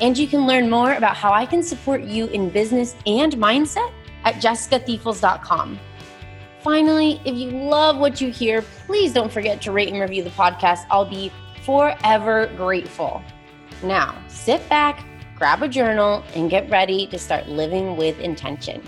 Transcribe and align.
and 0.00 0.16
you 0.16 0.26
can 0.26 0.46
learn 0.46 0.70
more 0.70 0.94
about 0.94 1.16
how 1.16 1.32
I 1.32 1.46
can 1.46 1.62
support 1.62 2.02
you 2.02 2.26
in 2.26 2.50
business 2.50 2.94
and 3.06 3.34
mindset 3.34 3.92
at 4.24 4.36
jessicathiefels.com. 4.36 5.78
Finally, 6.60 7.20
if 7.24 7.34
you 7.34 7.50
love 7.50 7.98
what 7.98 8.20
you 8.20 8.30
hear, 8.30 8.62
please 8.86 9.12
don't 9.12 9.32
forget 9.32 9.60
to 9.62 9.72
rate 9.72 9.88
and 9.88 10.00
review 10.00 10.22
the 10.22 10.30
podcast. 10.30 10.86
I'll 10.90 11.08
be 11.08 11.32
forever 11.64 12.50
grateful. 12.56 13.22
Now, 13.82 14.16
sit 14.28 14.68
back, 14.68 15.04
grab 15.36 15.62
a 15.62 15.68
journal, 15.68 16.22
and 16.34 16.48
get 16.48 16.70
ready 16.70 17.08
to 17.08 17.18
start 17.18 17.48
living 17.48 17.96
with 17.96 18.18
intention. 18.20 18.82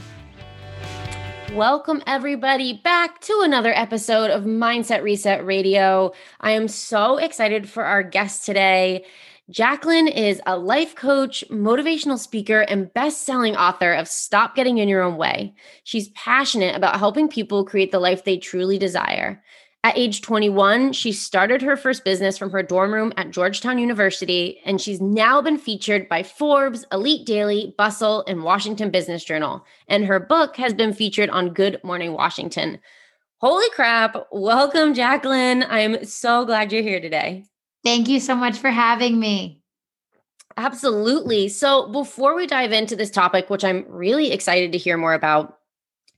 Welcome, 1.52 2.02
everybody, 2.06 2.72
back 2.72 3.20
to 3.22 3.40
another 3.44 3.72
episode 3.72 4.30
of 4.30 4.42
Mindset 4.42 5.02
Reset 5.02 5.44
Radio. 5.44 6.12
I 6.40 6.52
am 6.52 6.66
so 6.66 7.16
excited 7.16 7.68
for 7.68 7.84
our 7.84 8.02
guest 8.02 8.44
today. 8.44 9.04
Jacqueline 9.50 10.08
is 10.08 10.40
a 10.46 10.56
life 10.56 10.94
coach, 10.94 11.44
motivational 11.50 12.18
speaker, 12.18 12.62
and 12.62 12.90
best 12.94 13.26
selling 13.26 13.54
author 13.54 13.92
of 13.92 14.08
Stop 14.08 14.56
Getting 14.56 14.78
in 14.78 14.88
Your 14.88 15.02
Own 15.02 15.18
Way. 15.18 15.54
She's 15.82 16.08
passionate 16.10 16.74
about 16.74 16.98
helping 16.98 17.28
people 17.28 17.66
create 17.66 17.92
the 17.92 17.98
life 17.98 18.24
they 18.24 18.38
truly 18.38 18.78
desire. 18.78 19.42
At 19.82 19.98
age 19.98 20.22
21, 20.22 20.94
she 20.94 21.12
started 21.12 21.60
her 21.60 21.76
first 21.76 22.06
business 22.06 22.38
from 22.38 22.52
her 22.52 22.62
dorm 22.62 22.94
room 22.94 23.12
at 23.18 23.32
Georgetown 23.32 23.78
University, 23.78 24.60
and 24.64 24.80
she's 24.80 25.02
now 25.02 25.42
been 25.42 25.58
featured 25.58 26.08
by 26.08 26.22
Forbes, 26.22 26.86
Elite 26.90 27.26
Daily, 27.26 27.74
Bustle, 27.76 28.24
and 28.26 28.44
Washington 28.44 28.90
Business 28.90 29.24
Journal. 29.24 29.62
And 29.88 30.06
her 30.06 30.20
book 30.20 30.56
has 30.56 30.72
been 30.72 30.94
featured 30.94 31.28
on 31.28 31.52
Good 31.52 31.84
Morning 31.84 32.14
Washington. 32.14 32.78
Holy 33.42 33.68
crap. 33.74 34.16
Welcome, 34.32 34.94
Jacqueline. 34.94 35.64
I'm 35.64 36.02
so 36.06 36.46
glad 36.46 36.72
you're 36.72 36.80
here 36.80 37.00
today. 37.00 37.44
Thank 37.84 38.08
you 38.08 38.18
so 38.18 38.34
much 38.34 38.58
for 38.58 38.70
having 38.70 39.20
me. 39.20 39.60
Absolutely. 40.56 41.48
So, 41.48 41.88
before 41.88 42.34
we 42.34 42.46
dive 42.46 42.72
into 42.72 42.96
this 42.96 43.10
topic, 43.10 43.50
which 43.50 43.64
I'm 43.64 43.84
really 43.88 44.32
excited 44.32 44.72
to 44.72 44.78
hear 44.78 44.96
more 44.96 45.14
about, 45.14 45.58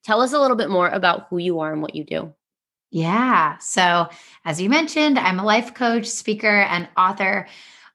tell 0.05 0.21
us 0.21 0.33
a 0.33 0.39
little 0.39 0.57
bit 0.57 0.71
more 0.71 0.89
about 0.89 1.27
who 1.29 1.39
you 1.39 1.61
are 1.61 1.73
and 1.73 1.83
what 1.83 1.95
you 1.95 2.05
do. 2.05 2.35
Yeah. 2.91 3.59
So, 3.59 4.09
as 4.45 4.61
you 4.61 4.69
mentioned, 4.69 5.19
I'm 5.19 5.41
a 5.41 5.45
life 5.45 5.75
coach, 5.75 6.07
speaker, 6.07 6.61
and 6.61 6.89
author. 6.97 7.49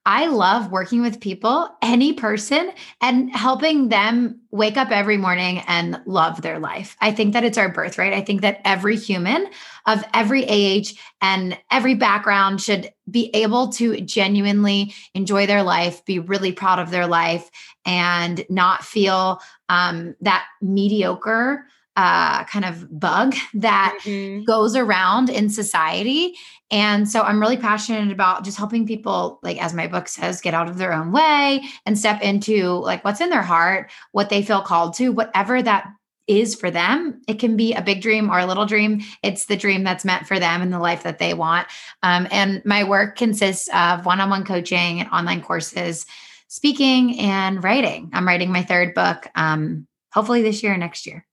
I 0.04 0.26
love 0.26 0.72
working 0.72 1.00
with 1.00 1.20
people, 1.20 1.68
any 1.80 2.12
person, 2.12 2.72
and 3.00 3.30
helping 3.34 3.88
them 3.88 4.40
wake 4.50 4.76
up 4.76 4.90
every 4.90 5.16
morning 5.16 5.62
and 5.68 6.00
love 6.06 6.42
their 6.42 6.58
life. 6.58 6.96
I 7.00 7.12
think 7.12 7.34
that 7.34 7.44
it's 7.44 7.56
our 7.56 7.68
birthright. 7.68 8.12
I 8.12 8.20
think 8.20 8.40
that 8.40 8.60
every 8.64 8.96
human 8.96 9.46
of 9.86 10.02
every 10.12 10.42
age 10.44 11.00
and 11.20 11.56
every 11.70 11.94
background 11.94 12.60
should 12.60 12.90
be 13.08 13.30
able 13.32 13.68
to 13.74 14.00
genuinely 14.00 14.92
enjoy 15.14 15.46
their 15.46 15.62
life, 15.62 16.04
be 16.04 16.18
really 16.18 16.52
proud 16.52 16.80
of 16.80 16.90
their 16.90 17.06
life, 17.06 17.48
and 17.84 18.44
not 18.48 18.84
feel 18.84 19.40
um, 19.68 20.16
that 20.20 20.44
mediocre 20.60 21.64
uh, 21.96 22.44
kind 22.44 22.64
of 22.64 22.98
bug 22.98 23.34
that 23.54 23.98
mm-hmm. 24.02 24.44
goes 24.44 24.74
around 24.76 25.28
in 25.28 25.50
society. 25.50 26.34
And 26.70 27.08
so 27.08 27.20
I'm 27.20 27.40
really 27.40 27.58
passionate 27.58 28.10
about 28.10 28.44
just 28.44 28.56
helping 28.56 28.86
people, 28.86 29.38
like 29.42 29.62
as 29.62 29.74
my 29.74 29.86
book 29.86 30.08
says, 30.08 30.40
get 30.40 30.54
out 30.54 30.68
of 30.68 30.78
their 30.78 30.92
own 30.92 31.12
way 31.12 31.62
and 31.84 31.98
step 31.98 32.22
into 32.22 32.68
like 32.68 33.04
what's 33.04 33.20
in 33.20 33.28
their 33.28 33.42
heart, 33.42 33.90
what 34.12 34.30
they 34.30 34.42
feel 34.42 34.62
called 34.62 34.94
to, 34.94 35.10
whatever 35.10 35.62
that 35.62 35.86
is 36.26 36.54
for 36.54 36.70
them. 36.70 37.20
It 37.28 37.38
can 37.38 37.56
be 37.56 37.74
a 37.74 37.82
big 37.82 38.00
dream 38.00 38.30
or 38.30 38.38
a 38.38 38.46
little 38.46 38.64
dream. 38.64 39.02
It's 39.22 39.46
the 39.46 39.56
dream 39.56 39.84
that's 39.84 40.04
meant 40.04 40.26
for 40.26 40.38
them 40.38 40.62
and 40.62 40.72
the 40.72 40.78
life 40.78 41.02
that 41.02 41.18
they 41.18 41.34
want. 41.34 41.68
Um, 42.02 42.26
and 42.30 42.64
my 42.64 42.84
work 42.84 43.16
consists 43.16 43.68
of 43.74 44.06
one 44.06 44.20
on 44.20 44.30
one 44.30 44.44
coaching 44.44 45.00
and 45.00 45.10
online 45.10 45.42
courses, 45.42 46.06
speaking, 46.48 47.18
and 47.18 47.62
writing. 47.62 48.10
I'm 48.14 48.26
writing 48.26 48.50
my 48.50 48.62
third 48.62 48.94
book, 48.94 49.26
um, 49.34 49.86
hopefully 50.12 50.42
this 50.42 50.62
year 50.62 50.74
or 50.74 50.78
next 50.78 51.06
year. 51.06 51.26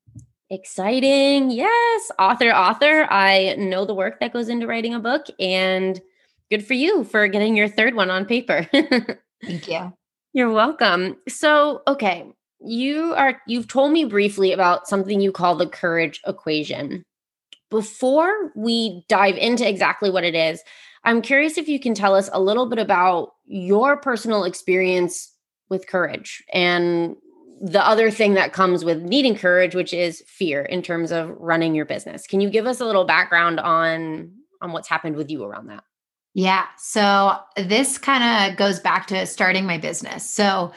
Exciting. 0.49 1.51
Yes. 1.51 2.11
Author, 2.17 2.49
author. 2.51 3.07
I 3.11 3.55
know 3.57 3.85
the 3.85 3.93
work 3.93 4.19
that 4.19 4.33
goes 4.33 4.49
into 4.49 4.65
writing 4.65 4.93
a 4.95 4.99
book, 4.99 5.27
and 5.39 6.01
good 6.49 6.65
for 6.65 6.73
you 6.73 7.03
for 7.03 7.27
getting 7.27 7.55
your 7.55 7.67
third 7.67 7.93
one 7.93 8.09
on 8.09 8.25
paper. 8.25 8.67
Thank 9.43 9.67
you. 9.67 9.93
You're 10.33 10.51
welcome. 10.51 11.17
So, 11.27 11.81
okay, 11.87 12.31
you 12.59 13.13
are 13.15 13.41
you've 13.47 13.67
told 13.67 13.91
me 13.91 14.05
briefly 14.05 14.51
about 14.51 14.87
something 14.87 15.21
you 15.21 15.31
call 15.31 15.55
the 15.55 15.67
courage 15.67 16.19
equation. 16.25 17.03
Before 17.69 18.51
we 18.55 19.05
dive 19.07 19.37
into 19.37 19.67
exactly 19.67 20.09
what 20.09 20.23
it 20.23 20.33
is, 20.33 20.63
I'm 21.03 21.21
curious 21.21 21.57
if 21.57 21.67
you 21.67 21.79
can 21.79 21.93
tell 21.93 22.15
us 22.15 22.29
a 22.33 22.41
little 22.41 22.65
bit 22.65 22.79
about 22.79 23.33
your 23.45 23.97
personal 23.97 24.43
experience 24.43 25.31
with 25.69 25.87
courage 25.87 26.43
and 26.51 27.15
the 27.61 27.85
other 27.85 28.09
thing 28.09 28.33
that 28.35 28.53
comes 28.53 28.85
with 28.85 29.01
needing 29.01 29.35
courage 29.35 29.75
which 29.75 29.93
is 29.93 30.23
fear 30.27 30.61
in 30.61 30.81
terms 30.81 31.11
of 31.11 31.29
running 31.39 31.75
your 31.75 31.85
business 31.85 32.25
can 32.27 32.41
you 32.41 32.49
give 32.49 32.65
us 32.65 32.79
a 32.79 32.85
little 32.85 33.05
background 33.05 33.59
on 33.59 34.31
on 34.61 34.71
what's 34.71 34.87
happened 34.87 35.15
with 35.15 35.29
you 35.29 35.43
around 35.43 35.67
that 35.67 35.83
yeah 36.33 36.65
so 36.77 37.37
this 37.57 37.97
kind 37.97 38.51
of 38.51 38.57
goes 38.57 38.79
back 38.79 39.07
to 39.07 39.25
starting 39.25 39.65
my 39.65 39.77
business 39.77 40.29
so 40.29 40.71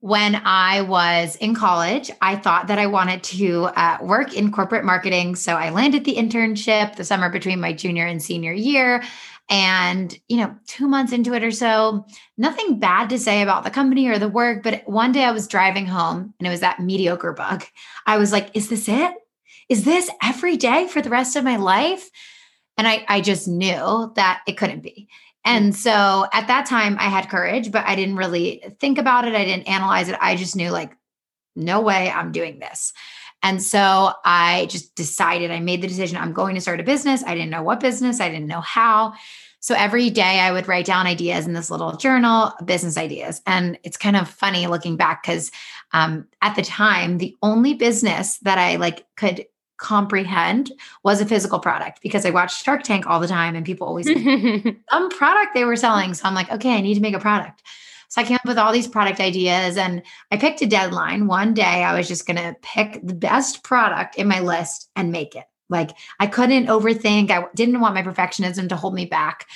when 0.00 0.40
I 0.46 0.80
was 0.80 1.36
in 1.36 1.54
college, 1.54 2.10
I 2.22 2.36
thought 2.36 2.68
that 2.68 2.78
I 2.78 2.86
wanted 2.86 3.22
to 3.24 3.64
uh, 3.64 3.98
work 4.00 4.34
in 4.34 4.50
corporate 4.50 4.84
marketing. 4.84 5.36
So 5.36 5.56
I 5.56 5.68
landed 5.68 6.04
the 6.04 6.16
internship 6.16 6.96
the 6.96 7.04
summer 7.04 7.28
between 7.28 7.60
my 7.60 7.74
junior 7.74 8.06
and 8.06 8.22
senior 8.22 8.54
year. 8.54 9.02
And, 9.52 10.16
you 10.28 10.36
know, 10.36 10.56
two 10.68 10.86
months 10.86 11.12
into 11.12 11.34
it 11.34 11.42
or 11.42 11.50
so, 11.50 12.06
nothing 12.38 12.78
bad 12.78 13.10
to 13.10 13.18
say 13.18 13.42
about 13.42 13.64
the 13.64 13.70
company 13.70 14.06
or 14.06 14.16
the 14.16 14.28
work. 14.28 14.62
But 14.62 14.88
one 14.88 15.10
day 15.10 15.24
I 15.24 15.32
was 15.32 15.48
driving 15.48 15.86
home 15.86 16.32
and 16.38 16.46
it 16.46 16.50
was 16.50 16.60
that 16.60 16.78
mediocre 16.78 17.32
bug. 17.32 17.64
I 18.06 18.16
was 18.16 18.30
like, 18.30 18.50
is 18.54 18.68
this 18.68 18.88
it? 18.88 19.12
Is 19.68 19.84
this 19.84 20.08
every 20.22 20.56
day 20.56 20.86
for 20.86 21.02
the 21.02 21.10
rest 21.10 21.34
of 21.34 21.42
my 21.42 21.56
life? 21.56 22.10
And 22.78 22.86
I, 22.86 23.04
I 23.08 23.20
just 23.20 23.48
knew 23.48 24.12
that 24.14 24.42
it 24.46 24.56
couldn't 24.56 24.82
be. 24.82 25.08
Hmm. 25.44 25.50
And 25.50 25.76
so 25.76 26.26
at 26.32 26.46
that 26.46 26.66
time, 26.66 26.96
I 27.00 27.08
had 27.08 27.28
courage, 27.28 27.72
but 27.72 27.84
I 27.86 27.96
didn't 27.96 28.16
really 28.16 28.62
think 28.78 28.98
about 28.98 29.26
it. 29.26 29.34
I 29.34 29.44
didn't 29.44 29.68
analyze 29.68 30.08
it. 30.08 30.16
I 30.20 30.36
just 30.36 30.54
knew, 30.54 30.70
like, 30.70 30.96
no 31.56 31.80
way 31.80 32.10
I'm 32.10 32.30
doing 32.30 32.60
this. 32.60 32.92
And 33.42 33.62
so 33.62 34.12
I 34.24 34.66
just 34.66 34.94
decided, 34.94 35.50
I 35.50 35.60
made 35.60 35.82
the 35.82 35.88
decision 35.88 36.18
I'm 36.18 36.32
going 36.32 36.54
to 36.54 36.60
start 36.60 36.80
a 36.80 36.84
business. 36.84 37.24
I 37.24 37.34
didn't 37.34 37.50
know 37.50 37.62
what 37.62 37.80
business, 37.80 38.20
I 38.20 38.28
didn't 38.28 38.46
know 38.46 38.60
how. 38.60 39.14
So 39.62 39.74
every 39.74 40.08
day 40.08 40.40
I 40.40 40.52
would 40.52 40.68
write 40.68 40.86
down 40.86 41.06
ideas 41.06 41.46
in 41.46 41.52
this 41.52 41.70
little 41.70 41.96
journal, 41.96 42.52
business 42.64 42.96
ideas. 42.96 43.42
And 43.46 43.78
it's 43.82 43.98
kind 43.98 44.16
of 44.16 44.28
funny 44.28 44.66
looking 44.66 44.96
back 44.96 45.22
because 45.22 45.50
um, 45.92 46.26
at 46.40 46.56
the 46.56 46.62
time, 46.62 47.18
the 47.18 47.36
only 47.42 47.74
business 47.74 48.38
that 48.38 48.56
I 48.56 48.76
like 48.76 49.04
could 49.16 49.44
comprehend 49.76 50.72
was 51.02 51.20
a 51.20 51.26
physical 51.26 51.58
product 51.58 52.00
because 52.02 52.24
I 52.24 52.30
watched 52.30 52.64
Shark 52.64 52.82
Tank 52.82 53.06
all 53.06 53.20
the 53.20 53.28
time 53.28 53.54
and 53.54 53.64
people 53.64 53.86
always 53.86 54.06
some 54.90 55.10
product 55.10 55.54
they 55.54 55.64
were 55.64 55.76
selling. 55.76 56.14
So 56.14 56.26
I'm 56.26 56.34
like, 56.34 56.50
okay, 56.52 56.74
I 56.74 56.80
need 56.80 56.94
to 56.94 57.00
make 57.00 57.14
a 57.14 57.20
product. 57.20 57.62
So 58.10 58.20
I 58.20 58.24
came 58.24 58.36
up 58.36 58.44
with 58.44 58.58
all 58.58 58.72
these 58.72 58.88
product 58.88 59.20
ideas 59.20 59.76
and 59.76 60.02
I 60.32 60.36
picked 60.36 60.60
a 60.62 60.66
deadline. 60.66 61.28
One 61.28 61.54
day 61.54 61.62
I 61.84 61.96
was 61.96 62.08
just 62.08 62.26
going 62.26 62.38
to 62.38 62.56
pick 62.60 63.00
the 63.04 63.14
best 63.14 63.62
product 63.62 64.16
in 64.16 64.26
my 64.26 64.40
list 64.40 64.90
and 64.96 65.12
make 65.12 65.36
it. 65.36 65.44
Like 65.68 65.92
I 66.18 66.26
couldn't 66.26 66.66
overthink. 66.66 67.30
I 67.30 67.46
didn't 67.54 67.80
want 67.80 67.94
my 67.94 68.02
perfectionism 68.02 68.68
to 68.68 68.76
hold 68.76 68.94
me 68.94 69.06
back. 69.06 69.46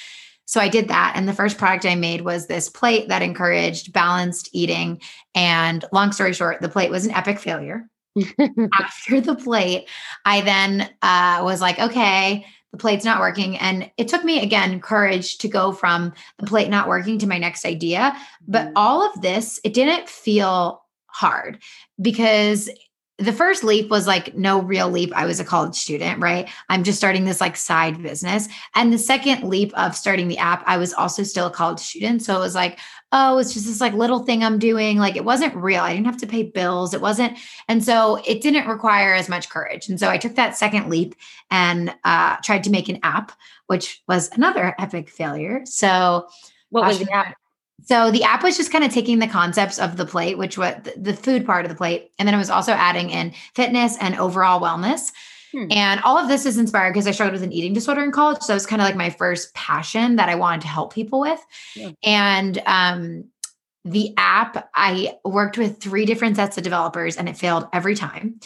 So 0.47 0.61
I 0.61 0.69
did 0.69 0.89
that. 0.89 1.15
And 1.17 1.29
the 1.29 1.33
first 1.33 1.59
product 1.59 1.85
I 1.85 1.97
made 1.97 2.21
was 2.21 2.47
this 2.47 2.69
plate 2.69 3.09
that 3.09 3.23
encouraged 3.23 3.93
balanced 3.93 4.51
eating. 4.53 5.01
And 5.35 5.85
long 5.91 6.13
story 6.13 6.33
short, 6.33 6.61
the 6.61 6.69
plate 6.69 6.91
was 6.91 7.07
an 7.07 7.13
epic 7.13 7.41
failure. 7.41 7.89
After 8.79 9.21
the 9.21 9.35
plate, 9.35 9.89
I 10.25 10.43
then 10.43 10.83
uh, 11.03 11.41
was 11.43 11.61
like, 11.61 11.81
okay, 11.81 12.47
the 12.75 12.81
plate's 12.81 13.05
not 13.05 13.21
working. 13.21 13.57
And 13.59 13.89
it 13.97 14.09
took 14.09 14.25
me 14.25 14.43
again 14.43 14.81
courage 14.81 15.39
to 15.39 15.49
go 15.49 15.71
from 15.71 16.13
the 16.41 16.47
plate 16.47 16.69
not 16.69 16.89
working 16.89 17.21
to 17.21 17.27
my 17.29 17.39
next 17.39 17.65
idea. 17.65 18.17
But 18.49 18.67
mm. 18.67 18.73
all 18.75 19.09
of 19.09 19.23
this, 19.23 19.61
it 19.63 19.75
didn't 19.75 20.09
feel 20.09 20.83
hard 21.07 21.63
because 22.03 22.69
the 23.19 23.33
first 23.33 23.63
leap 23.63 23.91
was 23.91 24.09
like 24.09 24.35
no 24.35 24.61
real 24.61 24.91
leap. 24.91 25.13
I 25.15 25.25
was 25.25 25.39
a 25.39 25.45
college 25.45 25.77
student, 25.77 26.21
right? 26.21 26.51
I'm 26.69 26.83
just 26.83 26.99
starting 26.99 27.25
this 27.25 27.41
like 27.41 27.57
side 27.57 28.03
business. 28.03 28.49
And 28.75 28.93
the 28.93 28.99
second 28.99 29.45
leap 29.45 29.73
of 29.79 29.95
starting 29.95 30.27
the 30.27 30.39
app, 30.39 30.65
I 30.67 30.79
was 30.79 30.93
also 30.93 31.23
still 31.23 31.47
a 31.47 31.51
college 31.51 31.79
student. 31.79 32.23
So 32.23 32.37
it 32.37 32.41
was 32.41 32.57
like, 32.57 32.81
oh, 33.17 33.39
it's 33.39 33.55
just 33.55 33.67
this 33.67 33.81
like 33.81 33.95
little 33.95 34.19
thing 34.19 34.43
I'm 34.43 34.59
doing. 34.59 34.99
Like 34.99 35.15
it 35.15 35.25
wasn't 35.25 35.55
real. 35.55 35.83
I 35.83 35.95
didn't 35.95 36.07
have 36.07 36.17
to 36.19 36.27
pay 36.27 36.43
bills. 36.43 36.93
It 36.93 37.01
wasn't. 37.01 37.39
And 37.69 37.83
so 37.83 38.21
it 38.27 38.43
didn't 38.43 38.67
require 38.67 39.15
as 39.15 39.29
much 39.29 39.49
courage. 39.49 39.89
And 39.89 40.01
so 40.01 40.11
I 40.11 40.19
took 40.19 40.35
that 40.35 40.57
second 40.57 40.91
leap 40.91 41.15
and 41.49 41.95
uh, 42.03 42.37
tried 42.43 42.65
to 42.65 42.71
make 42.71 42.89
an 42.89 42.99
app, 43.05 43.31
which 43.69 44.03
was 44.09 44.31
another 44.33 44.75
epic 44.81 45.09
failure. 45.09 45.63
So 45.65 46.27
what 46.71 46.85
was 46.87 46.99
the 46.99 47.13
app? 47.13 47.37
So 47.85 48.11
the 48.11 48.25
app 48.25 48.43
was 48.43 48.57
just 48.57 48.73
kind 48.73 48.83
of 48.83 48.93
taking 48.93 49.21
the 49.21 49.29
concepts 49.29 49.79
of 49.79 49.97
the 49.97 50.07
plate, 50.07 50.37
which 50.37 50.59
was 50.59 50.75
the 50.97 51.15
food 51.15 51.47
part 51.47 51.65
of 51.65 51.71
the 51.71 51.77
plate, 51.77 52.11
and 52.19 52.27
then 52.27 52.35
it 52.35 52.39
was 52.39 52.51
also 52.51 52.73
adding 52.73 53.11
in 53.11 53.33
fitness 53.55 53.97
and 54.01 54.17
overall 54.17 54.61
wellness. 54.61 55.13
Hmm. 55.55 55.67
And 55.71 56.01
all 56.03 56.19
of 56.19 56.29
this 56.29 56.47
is 56.47 56.59
inspired 56.59 56.93
because 56.93 57.07
I 57.07 57.13
struggled 57.13 57.35
with 57.35 57.45
an 57.45 57.53
eating 57.53 57.73
disorder 57.73 58.03
in 58.03 58.11
college. 58.11 58.43
So 58.43 58.53
it 58.53 58.57
was 58.57 58.67
kind 58.67 58.83
of 58.83 58.87
like 58.87 58.97
my 58.97 59.11
first 59.11 59.55
passion 59.55 60.17
that 60.17 60.29
I 60.29 60.35
wanted 60.35 60.63
to 60.63 60.69
help 60.69 60.93
people 60.93 61.21
with. 61.21 61.41
Yeah. 61.77 61.93
And 62.03 62.61
um, 62.67 63.25
the 63.85 64.15
app, 64.17 64.69
I 64.75 65.17
worked 65.25 65.57
with 65.57 65.81
three 65.81 66.07
different 66.07 66.37
sets 66.37 66.59
of 66.59 66.65
developers 66.65 67.17
and 67.17 67.29
it 67.29 67.37
failed 67.37 67.69
every 67.73 67.95
time. 67.95 68.41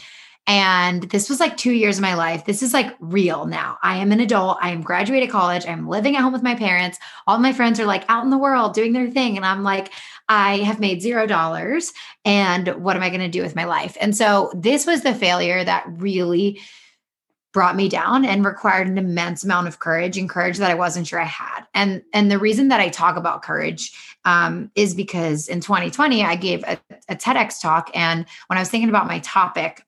And 0.47 1.03
this 1.03 1.29
was 1.29 1.41
like 1.41 1.59
two 1.59 1.73
years 1.73 1.99
of 1.99 2.03
my 2.03 2.15
life. 2.15 2.47
This 2.47 2.63
is 2.63 2.73
like 2.73 2.97
real 3.01 3.45
now. 3.45 3.77
I 3.83 3.99
am 3.99 4.13
an 4.13 4.21
adult. 4.21 4.57
I 4.63 4.71
am 4.71 4.81
graduated 4.81 5.29
college. 5.29 5.67
I'm 5.67 5.87
living 5.87 6.17
at 6.17 6.23
home 6.23 6.33
with 6.33 6.43
my 6.43 6.55
parents. 6.55 6.99
All 7.27 7.39
my 7.39 7.53
friends 7.53 7.79
are 7.79 7.85
like 7.85 8.05
out 8.09 8.25
in 8.25 8.31
the 8.31 8.39
world 8.39 8.73
doing 8.73 8.95
their 8.95 9.11
thing. 9.11 9.37
And 9.37 9.45
I'm 9.45 9.63
like, 9.63 9.93
I 10.27 10.59
have 10.59 10.81
made 10.81 11.03
zero 11.03 11.27
dollars. 11.27 11.93
And 12.25 12.69
what 12.83 12.97
am 12.97 13.03
I 13.03 13.11
going 13.11 13.21
to 13.21 13.29
do 13.29 13.43
with 13.43 13.57
my 13.57 13.65
life? 13.65 13.97
And 14.01 14.17
so 14.17 14.51
this 14.55 14.87
was 14.87 15.03
the 15.03 15.15
failure 15.15 15.63
that 15.63 15.85
really 15.87 16.61
brought 17.59 17.75
me 17.75 17.89
down 17.89 18.25
and 18.25 18.45
required 18.45 18.87
an 18.87 18.99
immense 18.99 19.43
amount 19.43 19.67
of 19.67 19.81
courage 19.81 20.17
and 20.17 20.31
courage 20.31 20.59
that 20.59 20.71
I 20.71 20.75
wasn't 20.75 21.09
sure 21.09 21.21
I 21.21 21.25
had. 21.25 21.63
And 21.75 22.05
and 22.13 22.31
the 22.31 22.39
reason 22.39 22.69
that 22.69 22.79
I 22.79 22.89
talk 22.89 23.17
about 23.17 23.43
courage 23.43 23.93
um, 24.25 24.71
is 24.77 24.95
because 24.95 25.49
in 25.49 25.61
2020 25.61 26.23
I 26.23 26.37
gave 26.37 26.63
a, 26.63 26.79
a 27.09 27.17
TEDx 27.17 27.61
talk, 27.61 27.91
and 27.95 28.27
when 28.47 28.59
I 28.59 28.61
was 28.61 28.69
thinking 28.69 28.91
about 28.91 29.09
my 29.09 29.19
topic, 29.19 29.85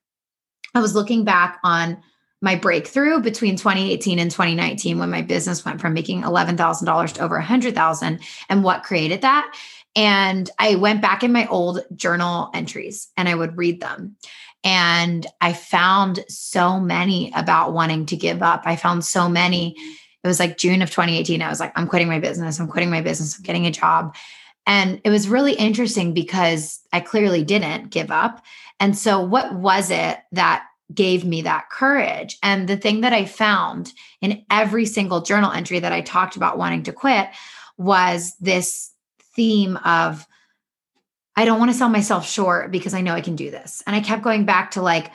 I 0.75 0.81
was 0.81 0.95
looking 0.95 1.23
back 1.23 1.59
on 1.63 2.03
my 2.41 2.55
breakthrough 2.55 3.21
between 3.21 3.55
2018 3.55 4.19
and 4.19 4.29
2019 4.29 4.99
when 4.99 5.09
my 5.09 5.21
business 5.21 5.63
went 5.63 5.79
from 5.79 5.93
making 5.93 6.23
$11,000 6.23 7.13
to 7.13 7.21
over 7.21 7.35
100,000 7.37 8.19
and 8.49 8.63
what 8.65 8.83
created 8.83 9.21
that. 9.21 9.55
And 9.95 10.49
I 10.59 10.75
went 10.75 11.01
back 11.01 11.23
in 11.23 11.31
my 11.31 11.47
old 11.47 11.85
journal 11.95 12.49
entries 12.53 13.07
and 13.15 13.29
I 13.29 13.35
would 13.35 13.57
read 13.57 13.79
them. 13.79 14.17
And 14.63 15.25
I 15.39 15.53
found 15.53 16.23
so 16.27 16.79
many 16.79 17.31
about 17.35 17.73
wanting 17.73 18.05
to 18.07 18.15
give 18.15 18.43
up. 18.43 18.63
I 18.65 18.75
found 18.75 19.03
so 19.03 19.27
many. 19.27 19.71
Mm-hmm. 19.71 19.91
It 20.23 20.27
was 20.27 20.39
like 20.39 20.57
June 20.57 20.81
of 20.81 20.91
2018. 20.91 21.41
I 21.41 21.49
was 21.49 21.59
like, 21.59 21.71
I'm 21.75 21.87
quitting 21.87 22.07
my 22.07 22.19
business. 22.19 22.59
I'm 22.59 22.67
quitting 22.67 22.91
my 22.91 23.01
business. 23.01 23.37
I'm 23.37 23.43
getting 23.43 23.65
a 23.65 23.71
job. 23.71 24.15
And 24.67 25.01
it 25.03 25.09
was 25.09 25.27
really 25.27 25.53
interesting 25.53 26.13
because 26.13 26.79
I 26.93 26.99
clearly 26.99 27.43
didn't 27.43 27.89
give 27.89 28.11
up. 28.11 28.43
And 28.79 28.95
so, 28.97 29.19
what 29.19 29.53
was 29.55 29.89
it 29.89 30.19
that 30.31 30.65
gave 30.93 31.25
me 31.25 31.41
that 31.41 31.69
courage? 31.71 32.37
And 32.43 32.67
the 32.67 32.77
thing 32.77 33.01
that 33.01 33.13
I 33.13 33.25
found 33.25 33.93
in 34.21 34.45
every 34.51 34.85
single 34.85 35.21
journal 35.21 35.51
entry 35.51 35.79
that 35.79 35.93
I 35.93 36.01
talked 36.01 36.35
about 36.35 36.59
wanting 36.59 36.83
to 36.83 36.93
quit 36.93 37.29
was 37.77 38.35
this 38.39 38.91
theme 39.35 39.77
of, 39.77 40.27
I 41.35 41.45
don't 41.45 41.59
want 41.59 41.71
to 41.71 41.77
sell 41.77 41.89
myself 41.89 42.27
short 42.27 42.71
because 42.71 42.93
I 42.93 43.01
know 43.01 43.13
I 43.13 43.21
can 43.21 43.35
do 43.35 43.51
this. 43.51 43.81
And 43.87 43.95
I 43.95 44.01
kept 44.01 44.23
going 44.23 44.45
back 44.45 44.71
to 44.71 44.81
like, 44.81 45.11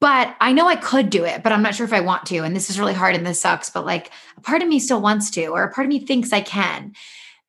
but 0.00 0.36
I 0.40 0.52
know 0.52 0.68
I 0.68 0.76
could 0.76 1.10
do 1.10 1.24
it, 1.24 1.42
but 1.42 1.52
I'm 1.52 1.62
not 1.62 1.74
sure 1.74 1.86
if 1.86 1.92
I 1.92 2.00
want 2.00 2.26
to. 2.26 2.38
And 2.38 2.54
this 2.54 2.70
is 2.70 2.78
really 2.78 2.94
hard 2.94 3.14
and 3.14 3.26
this 3.26 3.40
sucks, 3.40 3.70
but 3.70 3.86
like 3.86 4.10
a 4.36 4.40
part 4.40 4.62
of 4.62 4.68
me 4.68 4.78
still 4.78 5.00
wants 5.00 5.30
to, 5.32 5.46
or 5.46 5.62
a 5.62 5.72
part 5.72 5.86
of 5.86 5.88
me 5.88 6.00
thinks 6.00 6.32
I 6.32 6.40
can. 6.40 6.94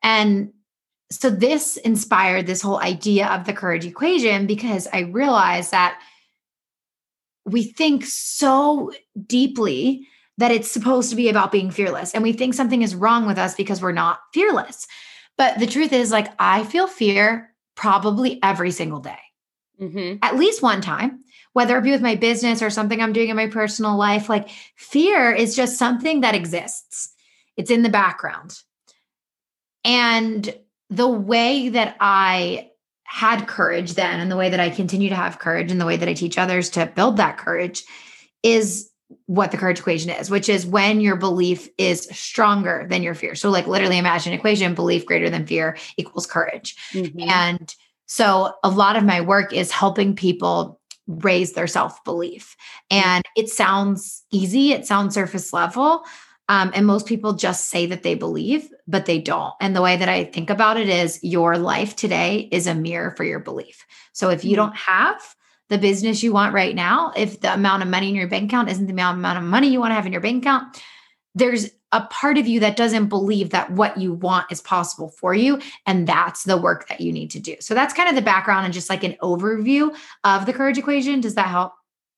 And 0.01 0.53
so 1.11 1.29
this 1.29 1.77
inspired 1.77 2.47
this 2.47 2.61
whole 2.61 2.79
idea 2.79 3.27
of 3.27 3.45
the 3.45 3.53
courage 3.53 3.85
equation 3.85 4.47
because 4.47 4.87
I 4.91 5.01
realized 5.01 5.71
that 5.71 5.99
we 7.45 7.63
think 7.63 8.05
so 8.05 8.91
deeply 9.27 10.07
that 10.37 10.51
it's 10.51 10.71
supposed 10.71 11.09
to 11.11 11.15
be 11.15 11.29
about 11.29 11.51
being 11.51 11.69
fearless 11.69 12.13
and 12.13 12.23
we 12.23 12.33
think 12.33 12.53
something 12.53 12.81
is 12.81 12.95
wrong 12.95 13.27
with 13.27 13.37
us 13.37 13.53
because 13.53 13.81
we're 13.81 13.91
not 13.91 14.21
fearless. 14.33 14.87
But 15.37 15.59
the 15.59 15.67
truth 15.67 15.93
is 15.93 16.11
like 16.11 16.29
I 16.39 16.63
feel 16.63 16.87
fear 16.87 17.52
probably 17.75 18.39
every 18.41 18.71
single 18.71 18.99
day. 18.99 19.19
Mm-hmm. 19.81 20.17
At 20.21 20.37
least 20.37 20.61
one 20.61 20.81
time, 20.81 21.23
whether 21.53 21.77
it 21.77 21.83
be 21.83 21.91
with 21.91 22.01
my 22.01 22.15
business 22.15 22.61
or 22.61 22.69
something 22.69 23.01
I'm 23.01 23.13
doing 23.13 23.29
in 23.29 23.35
my 23.35 23.47
personal 23.47 23.97
life, 23.97 24.29
like 24.29 24.49
fear 24.75 25.31
is 25.31 25.55
just 25.55 25.77
something 25.77 26.21
that 26.21 26.35
exists. 26.35 27.13
It's 27.57 27.71
in 27.71 27.83
the 27.83 27.89
background. 27.89 28.57
And 29.83 30.55
the 30.89 31.07
way 31.07 31.69
that 31.69 31.95
I 31.99 32.69
had 33.03 33.47
courage 33.47 33.93
then 33.93 34.19
and 34.19 34.31
the 34.31 34.37
way 34.37 34.49
that 34.49 34.59
I 34.59 34.69
continue 34.69 35.09
to 35.09 35.15
have 35.15 35.39
courage 35.39 35.71
and 35.71 35.79
the 35.79 35.85
way 35.85 35.97
that 35.97 36.09
I 36.09 36.13
teach 36.13 36.37
others 36.37 36.71
to 36.71 36.85
build 36.85 37.17
that 37.17 37.37
courage 37.37 37.83
is 38.41 38.89
what 39.25 39.51
the 39.51 39.57
courage 39.57 39.79
equation 39.79 40.09
is, 40.09 40.29
which 40.29 40.49
is 40.49 40.65
when 40.65 41.01
your 41.01 41.15
belief 41.15 41.69
is 41.77 42.07
stronger 42.11 42.85
than 42.89 43.03
your 43.03 43.15
fear. 43.15 43.35
So, 43.35 43.49
like, 43.49 43.67
literally 43.67 43.97
imagine 43.97 44.33
equation 44.33 44.73
belief 44.75 45.05
greater 45.05 45.29
than 45.29 45.45
fear 45.45 45.77
equals 45.97 46.27
courage. 46.27 46.75
Mm-hmm. 46.91 47.29
And 47.29 47.75
so, 48.05 48.53
a 48.63 48.69
lot 48.69 48.95
of 48.95 49.03
my 49.03 49.21
work 49.21 49.53
is 49.53 49.71
helping 49.71 50.15
people 50.15 50.79
raise 51.07 51.53
their 51.53 51.67
self 51.67 52.03
belief. 52.03 52.55
And 52.89 53.23
it 53.35 53.49
sounds 53.49 54.23
easy, 54.31 54.71
it 54.71 54.85
sounds 54.85 55.13
surface 55.13 55.53
level, 55.53 56.03
um, 56.49 56.71
and 56.75 56.85
most 56.85 57.05
people 57.05 57.33
just 57.33 57.69
say 57.69 57.85
that 57.85 58.03
they 58.03 58.15
believe, 58.15 58.69
but 58.87 59.05
they 59.05 59.19
don't. 59.19 59.53
And 59.61 59.75
the 59.75 59.81
way 59.81 59.95
that 59.95 60.09
I 60.09 60.25
think 60.25 60.49
about 60.49 60.77
it 60.77 60.89
is 60.89 61.23
your 61.23 61.57
life 61.57 61.95
today 61.95 62.49
is 62.51 62.67
a 62.67 62.75
mirror 62.75 63.11
for 63.11 63.23
your 63.23 63.39
belief. 63.39 63.85
So 64.11 64.29
if 64.29 64.43
you 64.43 64.51
mm-hmm. 64.51 64.65
don't 64.65 64.75
have 64.75 65.35
the 65.69 65.77
business 65.77 66.21
you 66.21 66.33
want 66.33 66.53
right 66.53 66.75
now, 66.75 67.11
if 67.15 67.39
the 67.39 67.53
amount 67.53 67.83
of 67.83 67.89
money 67.89 68.09
in 68.09 68.15
your 68.15 68.27
bank 68.27 68.51
account 68.51 68.69
isn't 68.69 68.85
the 68.85 68.91
amount 68.91 69.37
of 69.37 69.43
money 69.43 69.69
you 69.69 69.79
want 69.79 69.91
to 69.91 69.95
have 69.95 70.05
in 70.05 70.11
your 70.11 70.21
bank 70.21 70.43
account, 70.43 70.81
there's 71.35 71.71
a 71.91 72.01
part 72.07 72.37
of 72.37 72.47
you 72.47 72.59
that 72.59 72.75
doesn't 72.75 73.07
believe 73.07 73.51
that 73.51 73.71
what 73.71 73.97
you 73.97 74.13
want 74.13 74.51
is 74.51 74.61
possible 74.61 75.09
for 75.09 75.33
you. 75.33 75.61
And 75.85 76.07
that's 76.07 76.43
the 76.43 76.57
work 76.57 76.87
that 76.89 77.01
you 77.01 77.13
need 77.13 77.29
to 77.31 77.39
do. 77.39 77.55
So 77.59 77.73
that's 77.73 77.93
kind 77.93 78.09
of 78.09 78.15
the 78.15 78.21
background 78.21 78.65
and 78.65 78.73
just 78.73 78.89
like 78.89 79.03
an 79.03 79.15
overview 79.21 79.95
of 80.23 80.45
the 80.45 80.53
courage 80.53 80.77
equation. 80.77 81.21
Does 81.21 81.35
that 81.35 81.47
help? 81.47 81.73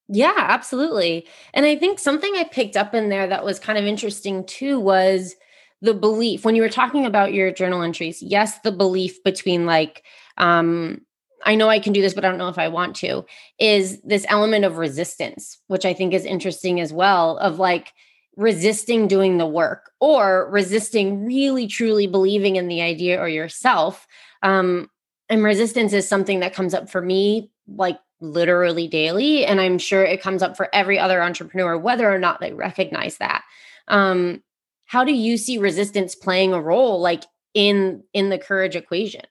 Yeah, 0.07 0.33
absolutely. 0.37 1.27
And 1.53 1.65
I 1.65 1.75
think 1.75 1.99
something 1.99 2.33
I 2.35 2.45
picked 2.45 2.77
up 2.77 2.93
in 2.93 3.09
there 3.09 3.27
that 3.27 3.43
was 3.43 3.59
kind 3.59 3.77
of 3.77 3.85
interesting 3.85 4.45
too 4.45 4.79
was 4.79 5.35
the 5.81 5.93
belief 5.93 6.45
when 6.45 6.55
you 6.55 6.61
were 6.61 6.69
talking 6.69 7.05
about 7.05 7.33
your 7.33 7.51
journal 7.51 7.81
entries. 7.81 8.21
Yes, 8.21 8.59
the 8.59 8.71
belief 8.71 9.23
between 9.23 9.65
like, 9.65 10.03
um, 10.37 11.01
I 11.43 11.55
know 11.55 11.69
I 11.69 11.79
can 11.79 11.93
do 11.93 12.01
this, 12.01 12.13
but 12.13 12.25
I 12.25 12.29
don't 12.29 12.37
know 12.37 12.49
if 12.49 12.57
I 12.57 12.67
want 12.67 12.95
to, 12.97 13.25
is 13.59 14.01
this 14.01 14.25
element 14.29 14.65
of 14.65 14.77
resistance, 14.77 15.59
which 15.67 15.85
I 15.85 15.93
think 15.93 16.13
is 16.13 16.25
interesting 16.25 16.79
as 16.79 16.93
well, 16.93 17.37
of 17.37 17.59
like 17.59 17.93
resisting 18.37 19.07
doing 19.07 19.37
the 19.37 19.45
work 19.45 19.91
or 19.99 20.49
resisting 20.51 21.25
really 21.25 21.67
truly 21.67 22.07
believing 22.07 22.55
in 22.55 22.67
the 22.67 22.81
idea 22.81 23.19
or 23.19 23.29
yourself. 23.29 24.07
Um, 24.43 24.89
and 25.29 25.43
resistance 25.43 25.93
is 25.93 26.07
something 26.07 26.39
that 26.39 26.53
comes 26.53 26.73
up 26.73 26.89
for 26.89 27.01
me 27.01 27.51
like 27.67 27.99
literally 28.21 28.87
daily 28.87 29.45
and 29.45 29.59
i'm 29.59 29.77
sure 29.77 30.03
it 30.03 30.21
comes 30.21 30.41
up 30.41 30.55
for 30.55 30.69
every 30.73 30.97
other 30.97 31.21
entrepreneur 31.21 31.77
whether 31.77 32.11
or 32.11 32.17
not 32.17 32.39
they 32.39 32.53
recognize 32.53 33.17
that 33.17 33.43
um 33.87 34.41
how 34.85 35.03
do 35.03 35.13
you 35.13 35.37
see 35.37 35.57
resistance 35.57 36.15
playing 36.15 36.53
a 36.53 36.61
role 36.61 37.01
like 37.01 37.23
in 37.53 38.03
in 38.13 38.29
the 38.29 38.37
courage 38.37 38.75
equation 38.75 39.25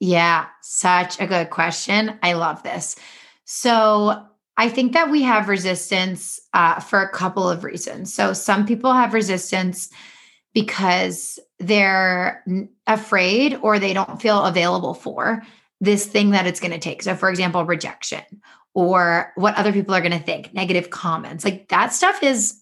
yeah 0.00 0.46
such 0.62 1.20
a 1.20 1.26
good 1.26 1.50
question. 1.50 2.18
I 2.22 2.32
love 2.32 2.62
this. 2.62 2.96
So 3.44 4.26
i 4.56 4.68
think 4.68 4.92
that 4.92 5.10
we 5.10 5.22
have 5.22 5.48
resistance 5.48 6.38
uh, 6.52 6.80
for 6.80 7.00
a 7.00 7.08
couple 7.08 7.48
of 7.48 7.64
reasons. 7.64 8.12
So 8.12 8.32
some 8.34 8.66
people 8.66 8.92
have 8.92 9.14
resistance 9.14 9.88
because 10.52 11.38
they're 11.58 12.44
afraid 12.86 13.58
or 13.62 13.78
they 13.78 13.92
don't 13.92 14.20
feel 14.20 14.44
available 14.44 14.94
for 14.94 15.42
this 15.80 16.06
thing 16.06 16.30
that 16.30 16.46
it's 16.46 16.60
going 16.60 16.72
to 16.72 16.78
take. 16.78 17.02
So, 17.02 17.14
for 17.14 17.30
example, 17.30 17.64
rejection 17.64 18.22
or 18.74 19.32
what 19.36 19.54
other 19.56 19.72
people 19.72 19.94
are 19.94 20.00
going 20.00 20.12
to 20.12 20.18
think, 20.18 20.52
negative 20.52 20.90
comments, 20.90 21.44
like 21.44 21.68
that 21.68 21.92
stuff 21.92 22.22
is 22.22 22.59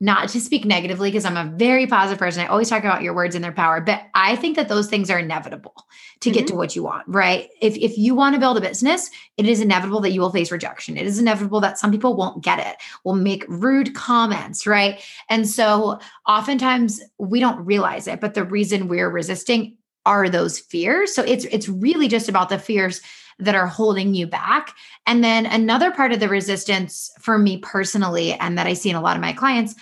not 0.00 0.28
to 0.28 0.40
speak 0.40 0.64
negatively 0.64 1.10
because 1.10 1.24
I'm 1.24 1.36
a 1.36 1.50
very 1.56 1.86
positive 1.86 2.18
person. 2.18 2.42
I 2.42 2.46
always 2.46 2.68
talk 2.68 2.84
about 2.84 3.02
your 3.02 3.14
words 3.14 3.34
and 3.34 3.42
their 3.42 3.52
power, 3.52 3.80
but 3.80 4.02
I 4.14 4.36
think 4.36 4.54
that 4.56 4.68
those 4.68 4.88
things 4.88 5.10
are 5.10 5.18
inevitable 5.18 5.74
to 6.20 6.30
mm-hmm. 6.30 6.38
get 6.38 6.46
to 6.48 6.54
what 6.54 6.76
you 6.76 6.84
want, 6.84 7.04
right? 7.08 7.48
If 7.60 7.76
if 7.76 7.98
you 7.98 8.14
want 8.14 8.34
to 8.34 8.40
build 8.40 8.56
a 8.56 8.60
business, 8.60 9.10
it 9.36 9.46
is 9.46 9.60
inevitable 9.60 10.00
that 10.02 10.12
you 10.12 10.20
will 10.20 10.30
face 10.30 10.52
rejection. 10.52 10.96
It 10.96 11.06
is 11.06 11.18
inevitable 11.18 11.60
that 11.60 11.78
some 11.78 11.90
people 11.90 12.14
won't 12.14 12.44
get 12.44 12.60
it, 12.60 12.76
will 13.04 13.14
make 13.14 13.44
rude 13.48 13.94
comments, 13.94 14.66
right? 14.66 15.02
And 15.28 15.48
so 15.48 15.98
oftentimes 16.28 17.00
we 17.18 17.40
don't 17.40 17.64
realize 17.64 18.06
it, 18.06 18.20
but 18.20 18.34
the 18.34 18.44
reason 18.44 18.88
we're 18.88 19.10
resisting 19.10 19.76
are 20.06 20.28
those 20.28 20.60
fears. 20.60 21.14
So 21.14 21.22
it's 21.24 21.44
it's 21.46 21.68
really 21.68 22.06
just 22.06 22.28
about 22.28 22.50
the 22.50 22.58
fears 22.58 23.02
that 23.38 23.54
are 23.54 23.66
holding 23.66 24.14
you 24.14 24.26
back. 24.26 24.74
And 25.06 25.22
then 25.22 25.46
another 25.46 25.90
part 25.90 26.12
of 26.12 26.20
the 26.20 26.28
resistance 26.28 27.10
for 27.20 27.38
me 27.38 27.58
personally 27.58 28.32
and 28.32 28.58
that 28.58 28.66
I 28.66 28.72
see 28.72 28.90
in 28.90 28.96
a 28.96 29.00
lot 29.00 29.16
of 29.16 29.22
my 29.22 29.32
clients 29.32 29.74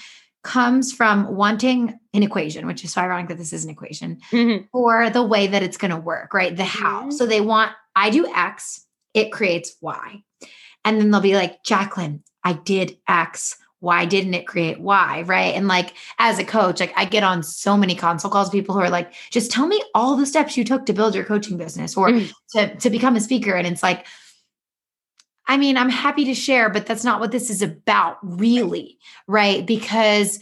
comes 0.45 0.93
from 0.93 1.35
wanting 1.35 1.99
an 2.15 2.23
equation, 2.23 2.67
which 2.67 2.85
is 2.85 2.93
so 2.93 3.01
ironic 3.01 3.29
that 3.29 3.39
this 3.39 3.53
is 3.53 3.65
an 3.65 3.71
equation, 3.71 4.19
Mm-hmm. 4.31 4.67
for 4.71 5.11
the 5.11 5.23
way 5.25 5.47
that 5.49 5.63
it's 5.63 5.77
going 5.77 5.91
to 5.91 5.97
work, 5.97 6.33
right? 6.35 6.57
The 6.57 6.65
how. 6.65 7.05
Mhm. 7.07 7.13
So 7.13 7.27
they 7.27 7.41
want, 7.41 7.73
I 7.97 8.11
do 8.11 8.27
X, 8.33 8.87
it 9.15 9.33
creates 9.33 9.75
Y. 9.81 10.23
And 10.85 11.01
then 11.01 11.11
they'll 11.11 11.21
be 11.21 11.35
like, 11.35 11.65
Jacqueline, 11.65 12.23
I 12.45 12.53
did 12.53 12.97
X. 13.09 13.57
Why 13.81 14.07
didn't 14.07 14.35
it 14.35 14.47
create 14.47 14.81
Y 14.81 15.23
Right. 15.27 15.55
And 15.55 15.69
like, 15.69 15.95
as 16.19 16.39
a 16.39 16.45
coach, 16.45 16.81
like 16.81 16.93
I 16.97 17.05
get 17.05 17.23
on 17.23 17.43
so 17.43 17.77
many 17.77 17.95
consult 17.95 18.33
calls, 18.33 18.51
people 18.51 18.75
who 18.75 18.81
are 18.81 18.91
like, 18.91 19.13
just 19.31 19.51
tell 19.51 19.67
me 19.67 19.83
all 19.95 20.17
the 20.17 20.27
steps 20.27 20.57
you 20.57 20.65
took 20.65 20.87
to 20.87 20.93
build 20.93 21.15
your 21.15 21.25
coaching 21.25 21.57
business 21.59 21.97
or 21.97 22.09
Mm. 22.09 22.33
to, 22.53 22.75
to 22.77 22.91
become 22.91 23.17
a 23.17 23.21
speaker. 23.21 23.55
And 23.55 23.67
it's 23.67 23.83
like, 23.83 24.07
I 25.47 25.57
mean, 25.59 25.77
I'm 25.77 25.91
happy 25.91 26.25
to 26.25 26.35
share, 26.35 26.71
but 26.71 26.87
that's 26.87 27.05
not 27.05 27.21
what 27.21 27.31
this 27.31 27.51
is 27.51 27.63
about, 27.63 28.19
really. 28.23 28.99
Right. 29.29 29.65
Because 29.65 30.41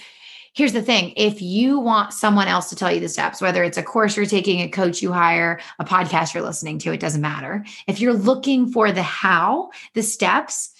here's 0.55 0.73
the 0.73 0.81
thing 0.81 1.13
if 1.17 1.43
you 1.43 1.79
want 1.81 2.13
someone 2.13 2.47
else 2.49 2.71
to 2.71 2.77
tell 2.77 2.91
you 2.93 3.01
the 3.01 3.09
steps, 3.09 3.43
whether 3.43 3.65
it's 3.65 3.77
a 3.77 3.83
course 3.83 4.17
you're 4.17 4.25
taking, 4.25 4.61
a 4.61 4.69
coach 4.69 5.03
you 5.03 5.13
hire, 5.13 5.61
a 5.79 5.85
podcast 5.85 6.33
you're 6.33 6.45
listening 6.45 6.79
to, 6.79 6.93
it 6.93 7.01
doesn't 7.01 7.21
matter. 7.21 7.65
If 7.87 8.01
you're 8.01 8.15
looking 8.15 8.71
for 8.71 8.93
the 8.93 9.03
how, 9.03 9.71
the 9.95 10.03
steps, 10.03 10.71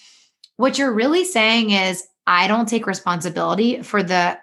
what 0.55 0.79
you're 0.79 0.93
really 0.93 1.25
saying 1.25 1.71
is, 1.71 2.03
I 2.27 2.47
don't 2.47 2.67
take 2.67 2.87
responsibility 2.87 3.81
for 3.81 4.03
the 4.03 4.39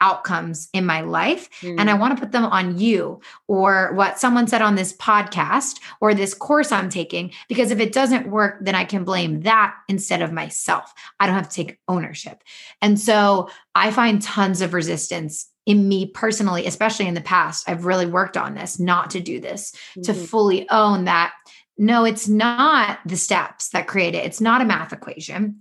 outcomes 0.00 0.68
in 0.74 0.84
my 0.84 1.00
life 1.00 1.48
and 1.78 1.88
I 1.88 1.94
want 1.94 2.14
to 2.14 2.20
put 2.20 2.32
them 2.32 2.44
on 2.44 2.78
you 2.78 3.20
or 3.48 3.92
what 3.94 4.18
someone 4.18 4.46
said 4.46 4.60
on 4.60 4.74
this 4.74 4.92
podcast 4.94 5.80
or 6.00 6.12
this 6.14 6.34
course 6.34 6.72
I'm 6.72 6.90
taking. 6.90 7.30
Because 7.48 7.70
if 7.70 7.78
it 7.80 7.92
doesn't 7.92 8.26
work, 8.26 8.58
then 8.60 8.74
I 8.74 8.84
can 8.84 9.04
blame 9.04 9.40
that 9.42 9.74
instead 9.88 10.20
of 10.20 10.30
myself. 10.32 10.92
I 11.20 11.26
don't 11.26 11.36
have 11.36 11.48
to 11.48 11.54
take 11.54 11.78
ownership. 11.88 12.42
And 12.82 13.00
so 13.00 13.48
I 13.74 13.90
find 13.92 14.20
tons 14.20 14.60
of 14.60 14.74
resistance 14.74 15.48
in 15.64 15.88
me 15.88 16.06
personally, 16.06 16.66
especially 16.66 17.06
in 17.06 17.14
the 17.14 17.22
past. 17.22 17.66
I've 17.66 17.86
really 17.86 18.06
worked 18.06 18.36
on 18.36 18.54
this, 18.54 18.78
not 18.78 19.10
to 19.10 19.20
do 19.20 19.40
this, 19.40 19.72
to 20.02 20.12
Mhm. 20.12 20.26
fully 20.28 20.68
own 20.68 21.04
that. 21.06 21.32
No, 21.78 22.04
it's 22.04 22.28
not 22.28 22.98
the 23.06 23.16
steps 23.16 23.70
that 23.70 23.86
create 23.88 24.14
it, 24.14 24.26
it's 24.26 24.40
not 24.40 24.60
a 24.60 24.64
math 24.66 24.92
equation. 24.92 25.60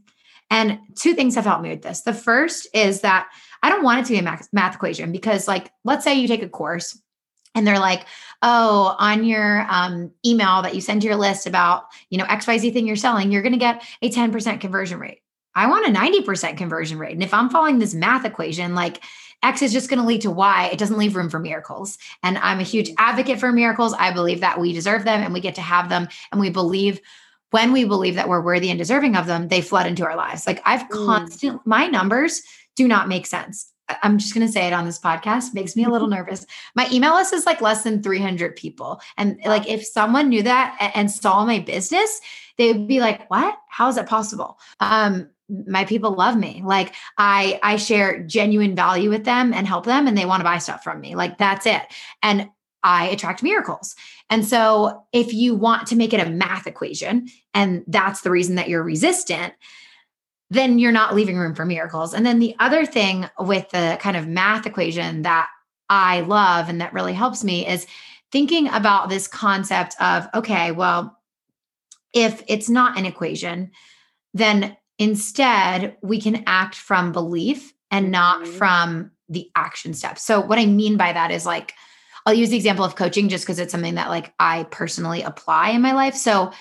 And 0.49 0.79
two 0.95 1.13
things 1.13 1.35
have 1.35 1.45
helped 1.45 1.63
me 1.63 1.69
with 1.69 1.81
this. 1.81 2.01
The 2.01 2.13
first 2.13 2.67
is 2.73 3.01
that 3.01 3.27
I 3.63 3.69
don't 3.69 3.83
want 3.83 4.01
it 4.01 4.05
to 4.05 4.13
be 4.13 4.19
a 4.19 4.23
math, 4.23 4.47
math 4.53 4.75
equation 4.75 5.11
because, 5.11 5.47
like, 5.47 5.71
let's 5.83 6.03
say 6.03 6.15
you 6.15 6.27
take 6.27 6.43
a 6.43 6.49
course 6.49 6.99
and 7.55 7.65
they're 7.65 7.79
like, 7.79 8.05
oh, 8.41 8.95
on 8.99 9.23
your 9.23 9.65
um, 9.69 10.11
email 10.25 10.61
that 10.61 10.75
you 10.75 10.81
send 10.81 11.01
to 11.01 11.07
your 11.07 11.17
list 11.17 11.47
about, 11.47 11.85
you 12.09 12.17
know, 12.17 12.25
XYZ 12.25 12.73
thing 12.73 12.87
you're 12.87 12.95
selling, 12.95 13.31
you're 13.31 13.41
going 13.41 13.53
to 13.53 13.59
get 13.59 13.83
a 14.01 14.09
10% 14.09 14.59
conversion 14.59 14.99
rate. 14.99 15.19
I 15.55 15.67
want 15.67 15.87
a 15.87 15.97
90% 15.99 16.57
conversion 16.57 16.97
rate. 16.97 17.13
And 17.13 17.23
if 17.23 17.33
I'm 17.33 17.49
following 17.49 17.79
this 17.79 17.93
math 17.93 18.25
equation, 18.25 18.73
like 18.73 19.03
X 19.43 19.61
is 19.61 19.71
just 19.73 19.89
going 19.89 19.99
to 19.99 20.05
lead 20.05 20.21
to 20.21 20.31
Y, 20.31 20.69
it 20.71 20.79
doesn't 20.79 20.97
leave 20.97 21.15
room 21.15 21.29
for 21.29 21.39
miracles. 21.39 21.97
And 22.23 22.37
I'm 22.39 22.59
a 22.59 22.63
huge 22.63 22.89
advocate 22.97 23.39
for 23.39 23.51
miracles. 23.51 23.93
I 23.93 24.11
believe 24.11 24.39
that 24.39 24.59
we 24.59 24.73
deserve 24.73 25.03
them 25.03 25.21
and 25.21 25.33
we 25.33 25.41
get 25.41 25.55
to 25.55 25.61
have 25.61 25.89
them. 25.89 26.07
And 26.31 26.41
we 26.41 26.49
believe 26.49 27.01
when 27.53 27.71
we 27.71 27.85
believe 27.85 28.15
that 28.15 28.27
we're 28.27 28.41
worthy 28.41 28.71
and 28.71 28.79
deserving 28.79 29.15
of 29.15 29.27
them, 29.27 29.47
they 29.47 29.61
flood 29.61 29.85
into 29.85 30.03
our 30.03 30.15
lives. 30.15 30.47
Like 30.47 30.59
I've 30.65 30.81
Mm. 30.89 31.05
constant, 31.05 31.61
my 31.67 31.85
numbers 31.85 32.41
do 32.75 32.87
not 32.87 33.07
make 33.07 33.27
sense. 33.27 33.71
I'm 34.01 34.17
just 34.17 34.33
going 34.33 34.47
to 34.47 34.51
say 34.51 34.65
it 34.65 34.73
on 34.73 34.85
this 34.85 34.99
podcast. 34.99 35.53
Makes 35.53 35.75
me 35.75 35.83
a 35.83 35.89
little 35.89 36.07
nervous. 36.17 36.47
My 36.73 36.87
email 36.91 37.13
list 37.13 37.31
is 37.31 37.45
like 37.45 37.61
less 37.61 37.83
than 37.83 38.01
300 38.01 38.55
people. 38.55 38.99
And 39.17 39.39
like 39.45 39.67
if 39.69 39.85
someone 39.85 40.29
knew 40.29 40.41
that 40.41 40.91
and 40.95 41.11
saw 41.11 41.45
my 41.45 41.59
business, 41.59 42.19
they 42.57 42.71
would 42.73 42.87
be 42.87 42.99
like, 42.99 43.29
"What? 43.29 43.55
How 43.69 43.87
is 43.87 43.95
that 43.97 44.07
possible?" 44.09 44.57
Um 44.79 45.29
my 45.67 45.85
people 45.85 46.13
love 46.15 46.35
me. 46.35 46.63
Like 46.65 46.95
I 47.19 47.59
I 47.61 47.75
share 47.75 48.23
genuine 48.23 48.75
value 48.75 49.11
with 49.11 49.25
them 49.25 49.53
and 49.53 49.67
help 49.67 49.85
them 49.85 50.07
and 50.07 50.17
they 50.17 50.25
want 50.25 50.39
to 50.39 50.45
buy 50.45 50.57
stuff 50.57 50.83
from 50.83 50.99
me. 51.01 51.13
Like 51.13 51.37
that's 51.37 51.67
it. 51.67 51.83
And 52.23 52.49
I 52.83 53.07
attract 53.07 53.43
miracles. 53.43 53.95
And 54.29 54.45
so 54.45 55.05
if 55.13 55.33
you 55.33 55.55
want 55.55 55.87
to 55.87 55.95
make 55.95 56.13
it 56.13 56.25
a 56.25 56.29
math 56.29 56.67
equation 56.67 57.27
and 57.53 57.83
that's 57.87 58.21
the 58.21 58.31
reason 58.31 58.55
that 58.55 58.69
you're 58.69 58.83
resistant, 58.83 59.53
then 60.49 60.79
you're 60.79 60.91
not 60.91 61.15
leaving 61.15 61.37
room 61.37 61.55
for 61.55 61.65
miracles. 61.65 62.13
And 62.13 62.25
then 62.25 62.39
the 62.39 62.55
other 62.59 62.85
thing 62.85 63.29
with 63.39 63.69
the 63.69 63.97
kind 63.99 64.17
of 64.17 64.27
math 64.27 64.65
equation 64.65 65.23
that 65.23 65.47
I 65.89 66.21
love 66.21 66.69
and 66.69 66.81
that 66.81 66.93
really 66.93 67.13
helps 67.13 67.43
me 67.43 67.67
is 67.67 67.87
thinking 68.31 68.67
about 68.69 69.09
this 69.09 69.27
concept 69.27 69.95
of 69.99 70.27
okay, 70.33 70.71
well, 70.71 71.17
if 72.13 72.43
it's 72.47 72.69
not 72.69 72.97
an 72.97 73.05
equation, 73.05 73.71
then 74.33 74.77
instead 74.99 75.97
we 76.01 76.21
can 76.21 76.43
act 76.45 76.75
from 76.75 77.11
belief 77.11 77.73
and 77.89 78.11
not 78.11 78.41
Mhm. 78.41 78.57
from 78.57 79.11
the 79.29 79.49
action 79.55 79.93
steps. 79.93 80.23
So 80.23 80.41
what 80.41 80.59
I 80.59 80.65
mean 80.65 80.97
by 80.97 81.13
that 81.13 81.31
is 81.31 81.45
like 81.45 81.73
I'll 82.25 82.33
use 82.33 82.49
the 82.49 82.57
example 82.57 82.85
of 82.85 82.95
coaching 82.95 83.29
just 83.29 83.45
because 83.45 83.59
it's 83.59 83.71
something 83.71 83.95
that 83.95 84.09
like 84.09 84.33
I 84.39 84.63
personally 84.63 85.21
apply 85.21 85.69
in 85.69 85.81
my 85.81 85.93
life. 85.93 86.15
So 86.15 86.51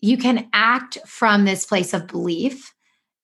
you 0.00 0.16
can 0.16 0.48
act 0.52 0.98
from 1.06 1.44
this 1.44 1.64
place 1.64 1.94
of 1.94 2.06
belief 2.06 2.74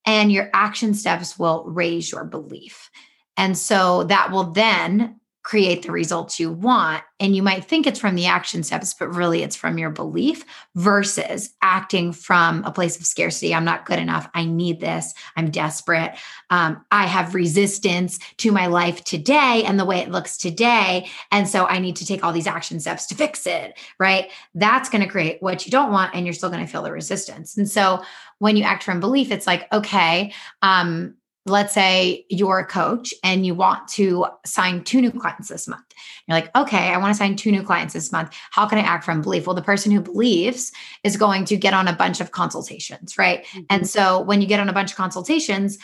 and 0.07 0.31
your 0.31 0.51
action 0.55 0.95
steps 0.95 1.39
will 1.39 1.65
raise 1.65 2.11
your 2.11 2.25
belief. 2.25 2.91
And 3.37 3.57
so 3.57 4.05
that 4.05 4.31
will 4.31 4.53
then 4.53 5.21
create 5.43 5.83
the 5.83 5.93
results 5.93 6.39
you 6.39 6.53
want. 6.53 7.03
And 7.21 7.35
you 7.35 7.43
might 7.43 7.65
think 7.65 7.87
it's 7.87 7.99
from 7.99 8.15
the 8.15 8.27
action 8.27 8.63
steps, 8.63 8.95
but 8.95 9.15
really 9.15 9.43
it's 9.43 9.57
from 9.57 9.79
your 9.79 9.91
belief 9.91 10.45
versus 10.75 11.55
acting 11.63 12.13
from 12.13 12.63
a 12.65 12.71
place 12.71 12.99
of 12.99 13.07
scarcity. 13.07 13.55
I'm 13.55 13.65
not 13.65 13.87
good 13.87 13.99
enough. 13.99 14.29
I 14.35 14.45
need 14.45 14.81
this. 14.81 15.15
I'm 15.37 15.51
desperate. 15.51 16.17
Um, 16.51 16.85
I 16.91 17.07
have 17.07 17.35
resistance 17.35 18.19
to 18.39 18.53
my 18.53 18.67
life 18.67 19.03
today 19.05 19.65
and 19.65 19.81
the 19.81 19.85
way 19.85 19.99
it 19.99 20.11
looks 20.11 20.37
today. 20.37 21.09
And 21.33 21.49
so 21.49 21.67
I 21.67 21.79
need 21.79 21.97
to 21.97 22.07
take 22.07 22.23
all 22.23 22.33
these 22.33 22.47
action 22.47 22.79
steps 22.79 23.07
to 23.07 23.15
fix 23.15 23.47
it, 23.47 23.79
right? 23.99 24.31
That's 24.55 24.89
going 24.89 25.03
to 25.03 25.09
create 25.09 25.43
what 25.43 25.67
you 25.67 25.73
don't 25.73 25.93
want, 25.93 26.15
and 26.15 26.27
you're 26.27 26.35
still 26.35 26.51
going 26.51 26.65
to 26.65 26.71
feel 26.71 26.83
the 26.83 26.93
resistance. 26.93 27.57
And 27.57 27.69
so 27.69 28.03
when 28.39 28.57
you 28.57 28.65
act 28.65 28.85
from 28.85 29.01
belief, 29.01 29.33
it's 29.33 29.47
like, 29.47 29.67
okay, 29.73 30.33
um, 30.63 31.15
let's 31.49 31.75
say 31.75 32.27
you're 32.29 32.59
a 32.59 32.67
coach 32.67 33.13
and 33.25 33.45
you 33.45 33.55
want 33.55 33.89
to 33.89 34.27
sign 34.45 34.85
two 34.85 35.01
new 35.01 35.11
clients 35.11 35.49
this 35.49 35.67
month. 35.67 35.85
You're 36.27 36.37
like, 36.37 36.55
okay, 36.57 36.89
I 36.89 36.99
want 36.99 37.15
to 37.15 37.19
sign 37.19 37.37
two 37.37 37.51
new 37.51 37.63
clients 37.63 37.95
this 37.95 38.13
month. 38.13 38.35
How 38.51 38.67
can 38.67 38.79
I 38.79 38.83
act 38.83 39.05
from 39.05 39.23
belief? 39.23 39.47
Well, 39.47 39.57
the 39.57 39.63
person 39.63 39.91
who 39.93 40.01
believes 40.01 40.73
is 41.05 41.17
going 41.17 41.45
to 41.47 41.57
get 41.57 41.75
on 41.75 41.89
a 41.89 41.93
bunch 41.93 42.21
of 42.21 42.33
consultations, 42.33 43.17
right? 43.19 43.45
Mm-hmm. 43.45 43.61
And 43.71 43.89
so 43.89 44.21
when 44.21 44.41
you 44.41 44.47
get 44.47 44.61
on 44.61 44.69
a 44.69 44.73
bunch 44.73 44.91
of 44.91 44.97
consultations, 44.97 45.79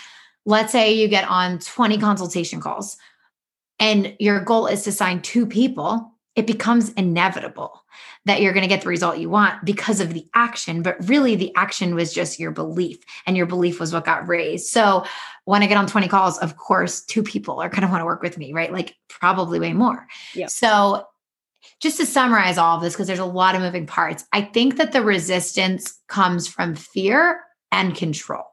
let's 0.47 0.73
say 0.73 0.93
you 0.93 1.09
get 1.09 1.29
on 1.29 1.59
20 1.59 1.99
consultation 1.99 2.61
calls 2.61 2.97
and 3.79 4.15
your 4.19 4.41
goal 4.41 4.67
is 4.67 4.85
to 4.85 4.93
sign 4.93 5.23
two 5.23 5.47
people, 5.47 6.13
it 6.37 6.47
becomes 6.47 6.91
inevitable 6.93 7.84
that 8.25 8.41
you're 8.41 8.53
going 8.53 8.63
to 8.63 8.69
get 8.69 8.83
the 8.83 8.89
result 8.89 9.19
you 9.19 9.31
want 9.31 9.65
because 9.65 10.01
of 10.01 10.15
the 10.15 10.27
action. 10.35 10.83
But 10.83 10.97
really, 11.09 11.37
the 11.37 11.53
action 11.57 11.95
was 11.95 12.13
just 12.13 12.41
your 12.41 12.51
belief, 12.51 12.99
and 13.27 13.37
your 13.37 13.47
belief 13.47 13.81
was 13.81 13.93
what 13.93 14.05
got 14.05 14.29
raised. 14.29 14.69
So 14.69 15.05
when 15.45 15.63
I 15.63 15.67
get 15.67 15.77
on 15.77 15.87
20 15.87 16.09
calls, 16.09 16.39
of 16.39 16.57
course, 16.57 17.05
two 17.05 17.23
people 17.23 17.61
are 17.61 17.69
going 17.69 17.83
to 17.83 17.89
want 17.89 18.01
to 18.01 18.07
work 18.07 18.23
with 18.23 18.39
me, 18.39 18.53
right? 18.53 18.73
Like 18.73 18.95
probably 19.09 19.59
way 19.59 19.73
more. 19.73 20.07
Yep. 20.35 20.51
So 20.51 21.07
just 21.81 21.99
to 21.99 22.07
summarize 22.07 22.59
all 22.59 22.77
of 22.77 22.83
this, 22.83 22.95
because 22.95 23.07
there's 23.07 23.19
a 23.19 23.25
lot 23.25 23.55
of 23.55 23.61
moving 23.61 23.87
parts, 23.87 24.25
I 24.33 24.43
think 24.43 24.77
that 24.77 24.93
the 24.93 25.03
resistance 25.03 26.01
comes 26.09 26.47
from 26.47 26.75
fear 26.75 27.41
and 27.73 27.95
control. 27.95 28.45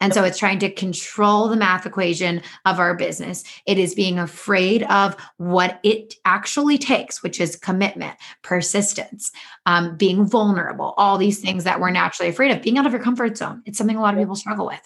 And 0.00 0.12
so 0.12 0.24
it's 0.24 0.38
trying 0.38 0.58
to 0.60 0.70
control 0.70 1.48
the 1.48 1.56
math 1.56 1.86
equation 1.86 2.42
of 2.64 2.78
our 2.78 2.94
business. 2.94 3.44
It 3.66 3.78
is 3.78 3.94
being 3.94 4.18
afraid 4.18 4.82
of 4.84 5.16
what 5.36 5.80
it 5.82 6.14
actually 6.24 6.78
takes, 6.78 7.22
which 7.22 7.40
is 7.40 7.56
commitment, 7.56 8.16
persistence, 8.42 9.32
um, 9.66 9.96
being 9.96 10.26
vulnerable, 10.26 10.94
all 10.96 11.18
these 11.18 11.40
things 11.40 11.64
that 11.64 11.80
we're 11.80 11.90
naturally 11.90 12.30
afraid 12.30 12.50
of, 12.50 12.62
being 12.62 12.78
out 12.78 12.86
of 12.86 12.92
your 12.92 13.02
comfort 13.02 13.36
zone. 13.36 13.62
It's 13.66 13.78
something 13.78 13.96
a 13.96 14.00
lot 14.00 14.14
of 14.14 14.20
people 14.20 14.36
struggle 14.36 14.66
with. 14.66 14.82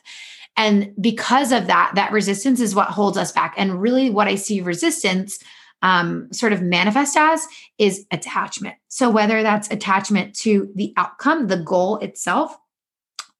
And 0.57 0.92
because 1.00 1.52
of 1.52 1.68
that, 1.68 1.92
that 1.95 2.12
resistance 2.12 2.61
is 2.61 2.75
what 2.75 2.88
holds 2.88 3.16
us 3.16 3.30
back. 3.30 3.54
And 3.57 3.80
really, 3.80 4.11
what 4.11 4.26
I 4.26 4.35
see 4.35 4.61
resistance 4.61 5.38
um, 5.83 6.33
sort 6.33 6.52
of 6.52 6.62
manifest 6.62 7.16
as 7.16 7.47
is 7.78 8.07
attachment. 8.11 8.76
So, 8.88 9.11
whether 9.11 9.42
that's 9.42 9.71
attachment 9.71 10.35
to 10.37 10.71
the 10.75 10.92
outcome, 10.97 11.47
the 11.47 11.59
goal 11.59 11.99
itself, 11.99 12.57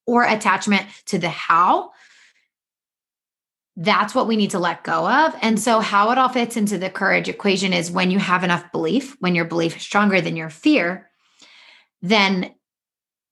or 0.09 0.23
attachment 0.23 0.87
to 1.05 1.19
the 1.19 1.29
how, 1.29 1.91
that's 3.75 4.13
what 4.13 4.27
we 4.27 4.35
need 4.35 4.51
to 4.51 4.59
let 4.59 4.83
go 4.83 5.07
of. 5.07 5.35
And 5.41 5.59
so, 5.59 5.79
how 5.79 6.11
it 6.11 6.17
all 6.17 6.29
fits 6.29 6.57
into 6.57 6.77
the 6.77 6.89
courage 6.89 7.29
equation 7.29 7.71
is 7.71 7.91
when 7.91 8.11
you 8.11 8.19
have 8.19 8.43
enough 8.43 8.71
belief, 8.71 9.15
when 9.19 9.35
your 9.35 9.45
belief 9.45 9.77
is 9.77 9.83
stronger 9.83 10.19
than 10.19 10.35
your 10.35 10.49
fear, 10.49 11.09
then 12.01 12.53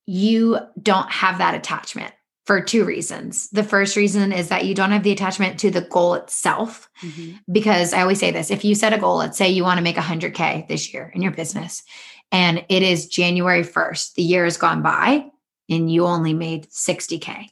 you 0.06 0.58
don't 0.82 1.12
have 1.12 1.40
that 1.40 1.56
attachment 1.56 2.14
for 2.46 2.62
two 2.62 2.86
reasons. 2.86 3.50
The 3.50 3.64
first 3.64 3.98
reason 3.98 4.32
is 4.32 4.48
that 4.48 4.64
you 4.64 4.74
don't 4.74 4.92
have 4.92 5.04
the 5.04 5.12
attachment 5.12 5.60
to 5.60 5.70
the 5.70 5.82
goal 5.82 6.14
itself. 6.14 6.90
Mhm. 7.02 7.40
Because 7.52 7.92
I 7.94 8.02
always 8.02 8.20
say 8.20 8.32
this 8.32 8.50
if 8.50 8.64
you 8.64 8.74
set 8.74 8.94
a 8.94 8.98
goal, 8.98 9.18
let's 9.18 9.38
say 9.38 9.50
you 9.50 9.64
want 9.64 9.80
to 9.80 9.84
make 9.84 9.98
100K 9.98 10.66
this 10.70 10.94
year 10.94 11.12
in 11.14 11.22
your 11.22 11.34
business, 11.34 11.84
and 12.32 12.64
it 12.70 12.84
is 12.84 13.08
January 13.08 13.64
1st, 13.64 14.16
the 14.16 14.24
year 14.24 14.46
has 14.46 14.56
gone 14.56 14.82
by, 14.82 15.26
and 15.70 15.92
you 15.92 16.06
only 16.06 16.34
made 16.34 16.70
60K. 16.70 17.48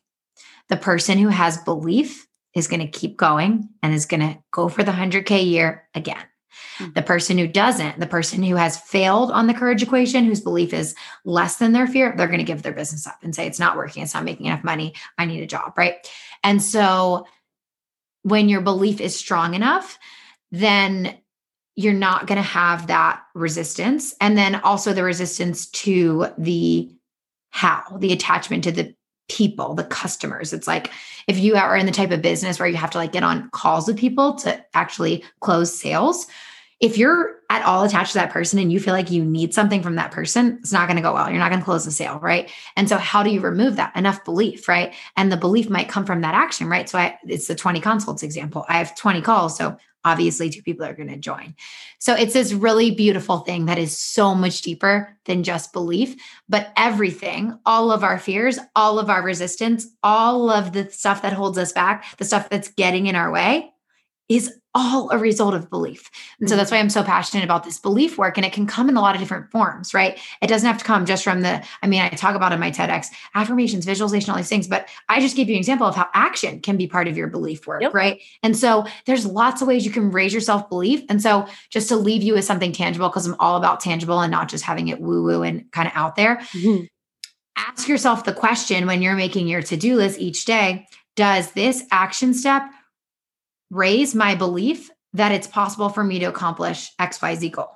The 0.70 0.78
person 0.78 1.18
who 1.18 1.30
has 1.30 1.58
belief 1.58 2.28
is 2.56 2.68
going 2.68 2.80
to 2.80 2.88
keep 2.88 3.18
going 3.18 3.70
and 3.84 3.94
is 3.94 4.06
going 4.06 4.22
to 4.22 4.38
go 4.52 4.70
for 4.70 4.84
the 4.84 4.92
100K 4.92 5.46
year 5.46 5.88
again. 5.94 6.24
Mm-hmm. 6.78 6.94
The 6.94 7.02
person 7.02 7.38
who 7.38 7.48
doesn't, 7.48 8.00
the 8.00 8.08
person 8.08 8.42
who 8.42 8.56
has 8.56 8.80
failed 8.80 9.32
on 9.32 9.48
the 9.48 9.54
courage 9.54 9.84
equation, 9.84 10.26
whose 10.26 10.42
belief 10.42 10.74
is 10.74 10.96
less 11.26 11.58
than 11.58 11.74
their 11.74 11.88
fear, 11.88 12.14
they're 12.16 12.28
going 12.28 12.40
to 12.40 12.46
give 12.46 12.64
their 12.64 12.74
business 12.74 13.06
up 13.06 13.18
and 13.22 13.36
say, 13.36 13.46
it's 13.46 13.60
not 13.60 13.78
working. 13.78 14.04
It's 14.04 14.14
not 14.14 14.24
making 14.24 14.48
enough 14.48 14.64
money. 14.64 14.94
I 15.18 15.26
need 15.26 15.44
a 15.44 15.48
job. 15.48 15.78
Right. 15.78 15.96
And 16.44 16.62
so 16.62 17.28
when 18.24 18.50
your 18.50 18.62
belief 18.62 19.02
is 19.02 19.18
strong 19.18 19.54
enough, 19.54 20.00
then 20.52 21.18
you're 21.76 21.94
not 21.94 22.26
going 22.26 22.38
to 22.38 22.42
have 22.42 22.88
that 22.88 23.22
resistance. 23.34 24.16
And 24.22 24.38
then 24.38 24.56
also 24.56 24.94
the 24.94 25.04
resistance 25.04 25.68
to 25.68 26.28
the 26.38 26.95
how, 27.56 27.82
the 28.00 28.12
attachment 28.12 28.66
to 28.66 28.72
the 28.74 28.94
people, 29.30 29.76
the 29.76 29.86
customers. 29.86 30.52
It's 30.52 30.68
like 30.68 30.92
if 31.26 31.40
you 31.40 31.56
are 31.56 31.78
in 31.78 31.86
the 31.86 31.92
type 31.94 32.12
of 32.12 32.22
business 32.22 32.60
where 32.60 32.68
you 32.68 32.76
have 32.76 32.90
to 32.90 32.98
like 32.98 33.14
get 33.14 33.24
on 33.24 33.50
calls 33.52 33.88
with 33.88 33.98
people 33.98 34.36
to 34.40 34.62
actually 34.74 35.24
close 35.40 35.74
sales, 35.74 36.28
if 36.82 36.98
you're 36.98 37.38
at 37.50 37.64
all 37.64 37.86
attached 37.86 38.12
to 38.12 38.18
that 38.18 38.30
person 38.30 38.60
and 38.60 38.74
you 38.74 38.80
feel 38.82 38.94
like 38.94 39.10
you 39.10 39.24
need 39.24 39.54
something 39.54 39.82
from 39.82 39.96
that 39.96 40.12
person, 40.12 40.58
it's 40.60 40.74
not 40.74 40.90
going 40.90 40.98
to 40.98 41.02
go 41.02 41.14
well. 41.14 41.30
You're 41.30 41.40
not 41.40 41.50
going 41.50 41.62
to 41.62 41.66
close 41.66 41.86
the 41.86 41.92
sale, 41.92 42.20
right? 42.20 42.52
And 42.76 42.90
so, 42.90 42.98
how 42.98 43.24
do 43.24 43.30
you 43.30 43.40
remove 43.40 43.78
that? 43.78 43.96
Enough 43.96 44.26
belief, 44.26 44.68
right? 44.68 44.94
And 45.16 45.32
the 45.32 45.38
belief 45.38 45.70
might 45.70 45.88
come 45.88 46.06
from 46.06 46.20
that 46.22 46.36
action, 46.36 46.68
right? 46.68 46.90
So, 46.90 47.00
I, 47.00 47.18
it's 47.26 47.48
the 47.48 47.56
20 47.56 47.80
consults 47.80 48.22
example. 48.22 48.66
I 48.68 48.80
have 48.80 48.98
20 48.98 49.22
calls. 49.22 49.58
So, 49.58 49.78
obviously 50.06 50.50
two 50.50 50.62
people 50.62 50.86
are 50.86 50.94
going 50.94 51.10
to 51.10 51.18
join. 51.18 51.56
So 52.00 52.14
it's 52.14 52.34
this 52.34 52.54
really 52.54 52.92
beautiful 52.92 53.40
thing 53.40 53.66
that 53.66 53.78
is 53.78 53.98
so 53.98 54.34
much 54.34 54.62
deeper 54.62 55.18
than 55.26 55.44
just 55.44 55.74
belief, 55.74 56.16
but 56.48 56.72
everything, 56.78 57.60
all 57.66 57.92
of 57.92 58.04
our 58.04 58.20
fears, 58.20 58.60
all 58.76 59.00
of 59.00 59.10
our 59.10 59.24
resistance, 59.24 59.88
all 60.04 60.50
of 60.50 60.72
the 60.72 60.90
stuff 60.92 61.24
that 61.24 61.34
holds 61.34 61.58
us 61.58 61.74
back, 61.74 62.06
the 62.18 62.26
stuff 62.26 62.50
that's 62.50 62.70
getting 62.70 63.08
in 63.08 63.16
our 63.16 63.32
way 63.32 63.74
is 64.30 64.54
all 64.76 65.10
a 65.12 65.18
result 65.18 65.54
of 65.54 65.70
belief. 65.70 66.12
And 66.40 66.50
so 66.50 66.58
that's 66.58 66.70
why 66.70 66.78
I'm 66.78 66.90
so 66.90 67.02
passionate 67.02 67.46
about 67.46 67.64
this 67.64 67.80
belief 67.80 68.18
work. 68.18 68.38
And 68.38 68.46
it 68.46 68.52
can 68.52 68.68
come 68.68 68.90
in 68.90 68.98
a 68.98 69.02
lot 69.02 69.16
of 69.16 69.22
different 69.22 69.50
forms, 69.50 69.94
right? 69.94 70.20
It 70.42 70.48
doesn't 70.48 70.68
have 70.68 70.80
to 70.80 70.84
come 70.84 71.06
just 71.06 71.24
from 71.24 71.42
the, 71.42 71.64
I 71.82 71.88
mean, 71.88 72.02
I 72.02 72.10
talk 72.10 72.36
about 72.36 72.52
in 72.52 72.60
my 72.60 72.72
TEDx 72.72 73.08
affirmations, 73.36 73.86
visualization, 73.86 74.32
all 74.32 74.38
these 74.38 74.50
things, 74.50 74.68
but 74.68 74.90
I 75.08 75.22
just 75.22 75.38
gave 75.38 75.48
you 75.48 75.56
an 75.56 75.60
example 75.60 75.88
of 75.88 75.96
how 75.96 76.10
action 76.14 76.60
can 76.60 76.76
be 76.76 76.88
part 76.88 77.08
of 77.08 77.16
your 77.16 77.28
belief 77.28 77.66
work, 77.66 77.84
yep. 77.84 77.94
right? 77.94 78.22
And 78.44 78.58
so 78.58 78.86
there's 79.06 79.26
lots 79.26 79.62
of 79.62 79.70
ways 79.70 79.86
you 79.86 79.92
can 79.92 80.12
raise 80.12 80.34
your 80.34 80.42
self 80.42 80.68
belief. 80.68 81.04
And 81.08 81.22
so 81.22 81.48
just 81.70 81.88
to 81.88 81.96
leave 81.96 82.22
you 82.22 82.34
with 82.34 82.44
something 82.44 82.74
tangible, 82.74 83.08
because 83.08 83.26
I'm 83.26 83.36
all 83.40 83.56
about 83.56 83.80
tangible 83.80 84.20
and 84.20 84.32
not 84.32 84.50
just 84.50 84.66
having 84.66 84.90
it 84.90 85.00
woo 85.00 85.24
woo 85.24 85.42
and 85.42 85.72
kind 85.72 85.88
of 85.88 85.94
out 85.96 86.18
there. 86.18 86.38
Mm-hmm. 86.52 86.86
Ask 87.58 87.88
yourself 87.88 88.26
the 88.26 88.34
question 88.34 88.88
when 88.88 89.02
you're 89.02 89.16
making 89.16 89.48
your 89.48 89.62
to 89.62 89.78
do 89.78 89.96
list 89.96 90.20
each 90.20 90.44
day 90.44 90.86
Does 91.16 91.54
this 91.54 91.84
action 91.92 92.34
step 92.34 92.64
raise 93.70 94.16
my 94.16 94.36
belief 94.36 94.90
that 95.14 95.32
it's 95.32 95.48
possible 95.48 95.90
for 95.90 96.04
me 96.04 96.20
to 96.20 96.26
accomplish 96.26 96.92
XYZ 97.00 97.52
goal. 97.52 97.72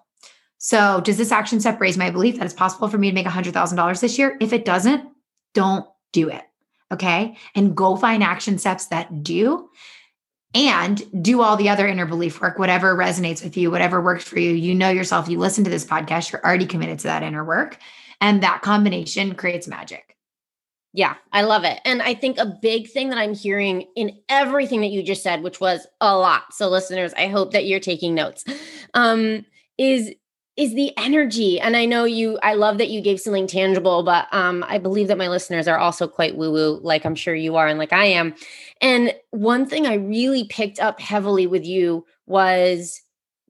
So, 0.58 1.00
does 1.01 1.17
this 1.17 1.31
action 1.31 1.60
step 1.62 1.79
raise 1.79 1.98
my 1.98 2.12
belief 2.12 2.38
that 2.38 2.46
it's 2.46 2.53
possible 2.53 2.89
for 2.89 2.98
me 2.98 3.10
to 3.10 3.15
make 3.15 3.25
$100,000 3.25 4.01
this 4.01 4.17
year? 4.17 4.38
If 4.41 4.51
it 4.51 4.65
doesn't, 4.65 5.10
don't 5.53 5.86
do 6.12 6.29
it. 6.29 6.43
Okay. 6.91 7.38
And 7.55 7.75
go 7.77 7.96
find 7.96 8.24
action 8.24 8.58
steps 8.58 8.88
that 8.88 9.24
do 9.24 9.69
and 10.53 11.01
do 11.24 11.41
all 11.41 11.55
the 11.55 11.69
other 11.69 11.88
inner 11.88 12.05
belief 12.05 12.41
work, 12.41 12.58
whatever 12.58 12.96
resonates 12.96 13.43
with 13.43 13.55
you, 13.55 13.69
whatever 13.69 14.01
works 14.01 14.24
for 14.24 14.39
you. 14.39 14.51
You 14.51 14.74
know 14.74 14.89
yourself, 14.89 15.29
you 15.29 15.38
listen 15.38 15.63
to 15.63 15.69
this 15.69 15.86
podcast, 15.86 16.31
you're 16.31 16.43
already 16.43 16.65
committed 16.65 17.00
to 17.00 17.08
that 17.08 17.24
inner 17.24 17.46
work. 17.46 17.77
And 18.19 18.43
that 18.43 18.62
combination 18.62 19.36
creates 19.36 19.67
magic. 19.67 20.17
Yeah, 21.00 21.15
I 21.32 21.44
love 21.44 21.63
it. 21.63 21.79
And 21.86 22.01
I 22.01 22.13
think 22.13 22.38
a 22.38 22.58
big 22.62 22.89
thing 22.89 23.08
that 23.08 23.18
I'm 23.18 23.34
hearing 23.34 23.86
in 23.96 24.18
everything 24.27 24.82
that 24.82 24.88
you 24.89 25.01
just 25.01 25.24
said, 25.24 25.44
which 25.44 25.62
was 25.62 25.88
a 26.01 26.18
lot. 26.18 26.53
So 26.53 26.68
listeners, 26.68 27.13
I 27.15 27.27
hope 27.27 27.53
that 27.53 27.65
you're 27.65 27.79
taking 27.79 28.13
notes. 28.13 28.44
Um 28.94 29.46
is 29.77 30.12
is 30.58 30.74
the 30.74 30.91
energy. 30.98 31.58
And 31.58 31.77
I 31.77 31.86
know 31.86 32.03
you 32.03 32.38
I 32.44 32.56
love 32.56 32.79
that 32.79 32.89
you 32.89 33.00
gave 33.00 33.22
something 33.22 33.48
tangible, 33.48 34.03
but 34.03 34.27
um 34.34 34.65
I 34.68 34.77
believe 34.77 35.08
that 35.08 35.18
my 35.18 35.29
listeners 35.29 35.70
are 35.70 35.77
also 35.77 36.06
quite 36.06 36.36
woo-woo 36.36 36.82
like 36.84 37.06
I'm 37.06 37.15
sure 37.15 37.34
you 37.34 37.56
are 37.56 37.70
and 37.70 37.79
like 37.79 37.94
I 37.94 38.03
am. 38.08 38.36
And 38.82 39.13
one 39.32 39.65
thing 39.65 39.88
I 39.88 39.93
really 39.93 40.43
picked 40.50 40.82
up 40.82 41.00
heavily 41.00 41.47
with 41.47 41.65
you 41.65 42.06
was 42.28 43.02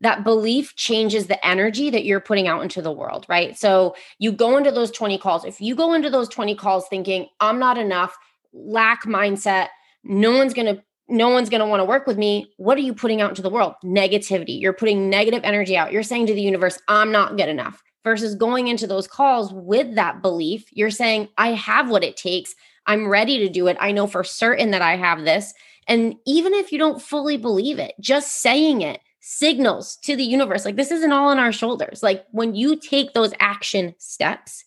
that 0.01 0.23
belief 0.23 0.75
changes 0.75 1.27
the 1.27 1.45
energy 1.45 1.89
that 1.89 2.05
you're 2.05 2.19
putting 2.19 2.47
out 2.47 2.61
into 2.61 2.81
the 2.81 2.91
world, 2.91 3.25
right? 3.27 3.57
So 3.57 3.95
you 4.17 4.31
go 4.31 4.57
into 4.57 4.71
those 4.71 4.91
20 4.91 5.17
calls. 5.17 5.45
If 5.45 5.59
you 5.59 5.75
go 5.75 5.93
into 5.93 6.09
those 6.09 6.29
20 6.29 6.55
calls 6.55 6.87
thinking, 6.87 7.27
I'm 7.39 7.59
not 7.59 7.77
enough, 7.77 8.17
lack 8.53 9.03
mindset, 9.03 9.67
no 10.03 10.31
one's 10.37 10.53
going 10.53 10.75
to 10.75 10.83
no 11.11 11.29
one's 11.29 11.49
going 11.49 11.59
to 11.59 11.65
want 11.65 11.79
to 11.79 11.85
work 11.85 12.05
with 12.05 12.19
me. 12.19 12.53
What 12.57 12.77
are 12.77 12.81
you 12.81 12.93
putting 12.93 13.19
out 13.19 13.31
into 13.31 13.41
the 13.41 13.49
world? 13.49 13.73
Negativity. 13.83 14.61
You're 14.61 14.73
putting 14.73 15.09
negative 15.09 15.41
energy 15.43 15.75
out. 15.75 15.91
You're 15.91 16.03
saying 16.03 16.27
to 16.27 16.35
the 16.35 16.41
universe, 16.41 16.77
I'm 16.87 17.11
not 17.11 17.35
good 17.35 17.49
enough. 17.49 17.81
Versus 18.03 18.35
going 18.35 18.67
into 18.67 18.85
those 18.85 19.07
calls 19.07 19.51
with 19.51 19.95
that 19.95 20.21
belief, 20.21 20.65
you're 20.71 20.91
saying, 20.91 21.27
I 21.37 21.53
have 21.53 21.89
what 21.89 22.03
it 22.03 22.15
takes. 22.15 22.53
I'm 22.85 23.07
ready 23.07 23.39
to 23.39 23.49
do 23.49 23.65
it. 23.65 23.77
I 23.79 23.91
know 23.91 24.05
for 24.05 24.23
certain 24.23 24.69
that 24.69 24.83
I 24.83 24.97
have 24.97 25.25
this. 25.25 25.51
And 25.87 26.15
even 26.27 26.53
if 26.53 26.71
you 26.71 26.77
don't 26.77 27.01
fully 27.01 27.37
believe 27.37 27.79
it, 27.79 27.93
just 27.99 28.41
saying 28.41 28.81
it 28.81 29.01
signals 29.31 29.95
to 29.97 30.15
the 30.15 30.23
universe 30.23 30.65
like 30.65 30.75
this 30.75 30.89
isn't 30.89 31.11
all 31.11 31.29
on 31.29 31.37
our 31.37 31.51
shoulders. 31.51 32.01
Like 32.01 32.25
when 32.31 32.55
you 32.55 32.75
take 32.75 33.13
those 33.13 33.31
action 33.39 33.93
steps 33.99 34.65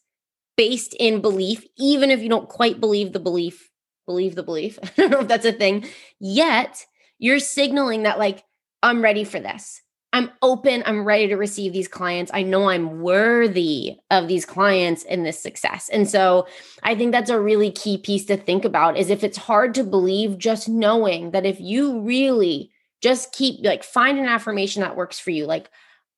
based 0.56 0.94
in 1.00 1.20
belief, 1.20 1.66
even 1.76 2.12
if 2.12 2.22
you 2.22 2.28
don't 2.28 2.48
quite 2.48 2.78
believe 2.78 3.12
the 3.12 3.18
belief, 3.18 3.68
believe 4.06 4.36
the 4.36 4.44
belief. 4.44 4.78
I 4.82 4.90
don't 4.96 5.10
know 5.10 5.20
if 5.20 5.28
that's 5.28 5.46
a 5.46 5.52
thing 5.52 5.86
yet, 6.20 6.86
you're 7.18 7.40
signaling 7.40 8.04
that 8.04 8.20
like 8.20 8.44
I'm 8.84 9.02
ready 9.02 9.24
for 9.24 9.40
this. 9.40 9.82
I'm 10.12 10.30
open. 10.42 10.84
I'm 10.86 11.04
ready 11.04 11.26
to 11.28 11.36
receive 11.36 11.72
these 11.72 11.88
clients. 11.88 12.30
I 12.32 12.42
know 12.42 12.68
I'm 12.68 13.00
worthy 13.00 13.96
of 14.10 14.28
these 14.28 14.44
clients 14.44 15.02
and 15.04 15.26
this 15.26 15.40
success. 15.40 15.88
And 15.88 16.08
so 16.08 16.46
I 16.84 16.94
think 16.94 17.10
that's 17.10 17.30
a 17.30 17.40
really 17.40 17.72
key 17.72 17.98
piece 17.98 18.26
to 18.26 18.36
think 18.36 18.64
about 18.64 18.96
is 18.96 19.10
if 19.10 19.24
it's 19.24 19.38
hard 19.38 19.74
to 19.74 19.84
believe, 19.84 20.38
just 20.38 20.68
knowing 20.68 21.32
that 21.32 21.46
if 21.46 21.60
you 21.60 22.00
really 22.00 22.71
just 23.02 23.32
keep 23.32 23.64
like 23.64 23.84
find 23.84 24.18
an 24.18 24.26
affirmation 24.26 24.82
that 24.82 24.96
works 24.96 25.18
for 25.18 25.30
you. 25.30 25.46
Like, 25.46 25.70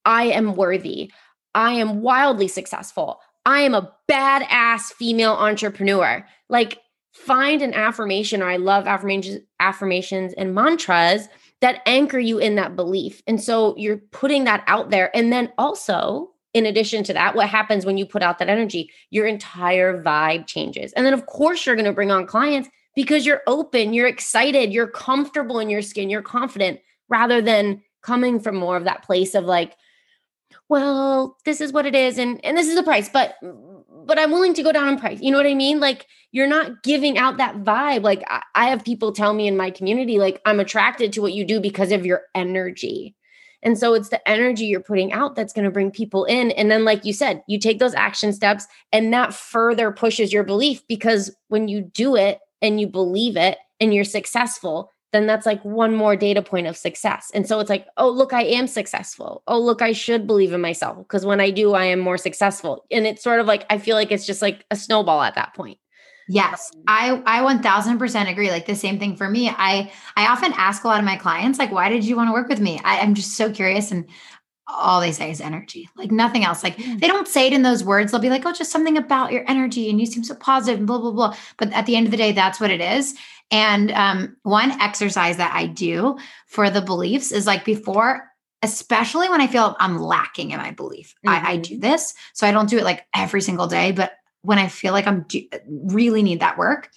I 0.04 0.24
am 0.24 0.54
worthy. 0.54 1.10
I 1.54 1.72
am 1.72 2.02
wildly 2.02 2.48
successful. 2.48 3.20
I 3.46 3.60
am 3.60 3.74
a 3.74 3.92
badass 4.10 4.92
female 4.92 5.32
entrepreneur. 5.32 6.26
Like, 6.48 6.80
find 7.12 7.62
an 7.62 7.74
affirmation, 7.74 8.42
or 8.42 8.48
I 8.48 8.56
love 8.56 8.86
affirmations, 8.86 9.40
affirmations 9.60 10.34
and 10.34 10.54
mantras 10.54 11.28
that 11.60 11.80
anchor 11.86 12.18
you 12.18 12.38
in 12.38 12.56
that 12.56 12.76
belief. 12.76 13.22
And 13.26 13.40
so 13.40 13.74
you're 13.76 13.98
putting 14.10 14.44
that 14.44 14.64
out 14.66 14.90
there. 14.90 15.16
And 15.16 15.32
then 15.32 15.52
also, 15.56 16.30
in 16.52 16.66
addition 16.66 17.04
to 17.04 17.12
that, 17.14 17.34
what 17.34 17.48
happens 17.48 17.86
when 17.86 17.96
you 17.96 18.04
put 18.04 18.22
out 18.22 18.38
that 18.38 18.48
energy? 18.48 18.90
Your 19.10 19.26
entire 19.26 20.02
vibe 20.02 20.46
changes. 20.46 20.92
And 20.92 21.06
then, 21.06 21.14
of 21.14 21.26
course, 21.26 21.64
you're 21.64 21.76
going 21.76 21.84
to 21.86 21.92
bring 21.92 22.10
on 22.10 22.26
clients 22.26 22.68
because 22.94 23.26
you're 23.26 23.42
open, 23.46 23.92
you're 23.92 24.06
excited, 24.06 24.72
you're 24.72 24.86
comfortable 24.86 25.58
in 25.58 25.70
your 25.70 25.82
skin, 25.82 26.10
you're 26.10 26.22
confident 26.22 26.80
rather 27.08 27.42
than 27.42 27.82
coming 28.02 28.40
from 28.40 28.56
more 28.56 28.76
of 28.76 28.84
that 28.84 29.02
place 29.04 29.34
of 29.34 29.44
like, 29.44 29.74
well, 30.68 31.36
this 31.44 31.60
is 31.60 31.72
what 31.72 31.86
it 31.86 31.94
is 31.94 32.18
and 32.18 32.42
and 32.44 32.56
this 32.56 32.68
is 32.68 32.74
the 32.74 32.82
price, 32.82 33.08
but 33.08 33.36
but 34.06 34.18
I'm 34.18 34.30
willing 34.30 34.54
to 34.54 34.62
go 34.62 34.72
down 34.72 34.88
in 34.88 34.98
price. 34.98 35.20
You 35.20 35.30
know 35.30 35.38
what 35.38 35.46
I 35.46 35.54
mean? 35.54 35.80
Like 35.80 36.06
you're 36.32 36.46
not 36.46 36.82
giving 36.82 37.18
out 37.18 37.38
that 37.38 37.56
vibe. 37.64 38.02
Like 38.02 38.22
I, 38.28 38.42
I 38.54 38.66
have 38.66 38.84
people 38.84 39.12
tell 39.12 39.34
me 39.34 39.46
in 39.46 39.56
my 39.56 39.70
community 39.70 40.18
like 40.18 40.40
I'm 40.46 40.60
attracted 40.60 41.12
to 41.14 41.22
what 41.22 41.32
you 41.32 41.44
do 41.44 41.60
because 41.60 41.92
of 41.92 42.06
your 42.06 42.22
energy. 42.34 43.14
And 43.64 43.78
so 43.78 43.94
it's 43.94 44.10
the 44.10 44.26
energy 44.28 44.66
you're 44.66 44.80
putting 44.80 45.12
out 45.12 45.34
that's 45.34 45.54
going 45.54 45.64
to 45.64 45.70
bring 45.70 45.90
people 45.90 46.26
in. 46.26 46.50
And 46.50 46.70
then, 46.70 46.84
like 46.84 47.06
you 47.06 47.14
said, 47.14 47.42
you 47.48 47.58
take 47.58 47.78
those 47.78 47.94
action 47.94 48.32
steps 48.32 48.66
and 48.92 49.12
that 49.14 49.32
further 49.32 49.90
pushes 49.90 50.34
your 50.34 50.44
belief 50.44 50.86
because 50.86 51.34
when 51.48 51.66
you 51.66 51.80
do 51.80 52.14
it, 52.14 52.40
and 52.62 52.80
you 52.80 52.86
believe 52.86 53.36
it 53.36 53.58
and 53.80 53.94
you're 53.94 54.04
successful, 54.04 54.90
then 55.12 55.26
that's 55.26 55.46
like 55.46 55.64
one 55.64 55.94
more 55.94 56.16
data 56.16 56.42
point 56.42 56.66
of 56.66 56.76
success. 56.76 57.30
And 57.34 57.46
so 57.46 57.60
it's 57.60 57.70
like, 57.70 57.86
oh, 57.96 58.10
look, 58.10 58.32
I 58.32 58.42
am 58.42 58.66
successful. 58.66 59.42
Oh, 59.46 59.60
look, 59.60 59.80
I 59.80 59.92
should 59.92 60.26
believe 60.26 60.52
in 60.52 60.60
myself 60.60 60.98
because 60.98 61.24
when 61.24 61.40
I 61.40 61.50
do, 61.50 61.74
I 61.74 61.84
am 61.84 62.00
more 62.00 62.18
successful. 62.18 62.84
And 62.90 63.06
it's 63.06 63.22
sort 63.22 63.38
of 63.38 63.46
like, 63.46 63.64
I 63.70 63.78
feel 63.78 63.94
like 63.94 64.10
it's 64.10 64.26
just 64.26 64.42
like 64.42 64.64
a 64.70 64.76
snowball 64.76 65.22
at 65.22 65.36
that 65.36 65.54
point. 65.54 65.78
Yes, 66.26 66.70
um, 66.74 66.82
I 66.88 67.22
I 67.26 67.42
1000% 67.42 68.30
agree. 68.30 68.50
Like 68.50 68.66
the 68.66 68.74
same 68.74 68.98
thing 68.98 69.14
for 69.16 69.28
me. 69.28 69.50
I 69.50 69.92
I 70.16 70.26
often 70.28 70.54
ask 70.56 70.84
a 70.84 70.88
lot 70.88 70.98
of 70.98 71.04
my 71.04 71.16
clients 71.16 71.58
like 71.58 71.70
why 71.70 71.90
did 71.90 72.04
you 72.04 72.16
want 72.16 72.28
to 72.28 72.32
work 72.32 72.48
with 72.48 72.60
me? 72.60 72.80
I, 72.82 73.00
I'm 73.00 73.14
just 73.14 73.36
so 73.36 73.50
curious 73.50 73.90
and 73.90 74.08
all 74.66 75.00
they 75.00 75.12
say 75.12 75.30
is 75.30 75.40
energy, 75.40 75.88
like 75.96 76.10
nothing 76.10 76.44
else. 76.44 76.62
Like 76.62 76.76
they 76.76 77.06
don't 77.06 77.28
say 77.28 77.46
it 77.46 77.52
in 77.52 77.62
those 77.62 77.84
words. 77.84 78.10
They'll 78.10 78.20
be 78.20 78.30
like, 78.30 78.46
oh, 78.46 78.52
just 78.52 78.70
something 78.70 78.96
about 78.96 79.32
your 79.32 79.44
energy 79.48 79.90
and 79.90 80.00
you 80.00 80.06
seem 80.06 80.24
so 80.24 80.34
positive 80.34 80.78
and 80.78 80.86
blah, 80.86 80.98
blah, 80.98 81.10
blah. 81.10 81.36
But 81.58 81.72
at 81.72 81.86
the 81.86 81.96
end 81.96 82.06
of 82.06 82.10
the 82.10 82.16
day, 82.16 82.32
that's 82.32 82.60
what 82.60 82.70
it 82.70 82.80
is. 82.80 83.14
And 83.50 83.92
um, 83.92 84.36
one 84.42 84.70
exercise 84.80 85.36
that 85.36 85.54
I 85.54 85.66
do 85.66 86.18
for 86.46 86.70
the 86.70 86.80
beliefs 86.80 87.30
is 87.30 87.46
like 87.46 87.64
before, 87.64 88.30
especially 88.62 89.28
when 89.28 89.40
I 89.40 89.46
feel 89.46 89.76
I'm 89.78 89.98
lacking 89.98 90.52
in 90.52 90.58
my 90.58 90.70
belief, 90.70 91.14
mm-hmm. 91.24 91.46
I, 91.46 91.52
I, 91.52 91.56
do 91.58 91.78
this. 91.78 92.14
So 92.32 92.46
I 92.46 92.52
don't 92.52 92.68
do 92.68 92.78
it 92.78 92.84
like 92.84 93.06
every 93.14 93.42
single 93.42 93.66
day, 93.66 93.92
but 93.92 94.12
when 94.40 94.58
I 94.58 94.68
feel 94.68 94.92
like 94.92 95.06
I'm 95.06 95.22
do- 95.28 95.48
really 95.68 96.22
need 96.22 96.40
that 96.40 96.56
work, 96.56 96.90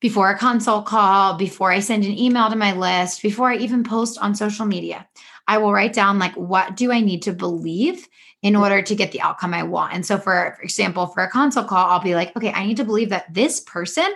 before 0.00 0.30
a 0.30 0.38
consult 0.38 0.86
call, 0.86 1.34
before 1.34 1.72
I 1.72 1.80
send 1.80 2.04
an 2.04 2.16
email 2.16 2.48
to 2.48 2.56
my 2.56 2.72
list, 2.72 3.20
before 3.20 3.50
I 3.50 3.56
even 3.56 3.82
post 3.82 4.18
on 4.18 4.34
social 4.34 4.64
media. 4.64 5.08
I 5.48 5.58
will 5.58 5.72
write 5.72 5.94
down 5.94 6.18
like 6.18 6.34
what 6.34 6.76
do 6.76 6.92
I 6.92 7.00
need 7.00 7.22
to 7.22 7.32
believe 7.32 8.06
in 8.42 8.52
mm-hmm. 8.52 8.62
order 8.62 8.82
to 8.82 8.94
get 8.94 9.10
the 9.10 9.20
outcome 9.20 9.54
I 9.54 9.64
want. 9.64 9.94
And 9.94 10.06
so 10.06 10.18
for, 10.18 10.54
for 10.56 10.62
example, 10.62 11.08
for 11.08 11.24
a 11.24 11.30
consult 11.30 11.66
call, 11.66 11.90
I'll 11.90 12.00
be 12.00 12.14
like, 12.14 12.36
okay, 12.36 12.52
I 12.52 12.66
need 12.66 12.76
to 12.76 12.84
believe 12.84 13.08
that 13.08 13.34
this 13.34 13.60
person 13.60 14.08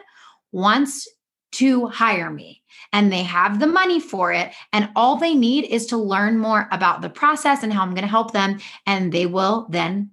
wants 0.52 1.08
to 1.52 1.86
hire 1.88 2.30
me 2.30 2.62
and 2.92 3.12
they 3.12 3.22
have 3.22 3.58
the 3.58 3.66
money 3.66 4.00
for 4.00 4.32
it. 4.32 4.52
And 4.72 4.90
all 4.94 5.16
they 5.16 5.34
need 5.34 5.64
is 5.64 5.86
to 5.86 5.96
learn 5.96 6.38
more 6.38 6.68
about 6.70 7.02
the 7.02 7.10
process 7.10 7.62
and 7.62 7.72
how 7.72 7.82
I'm 7.82 7.94
going 7.94 8.02
to 8.02 8.08
help 8.08 8.32
them. 8.32 8.58
And 8.86 9.12
they 9.12 9.26
will 9.26 9.66
then 9.70 10.11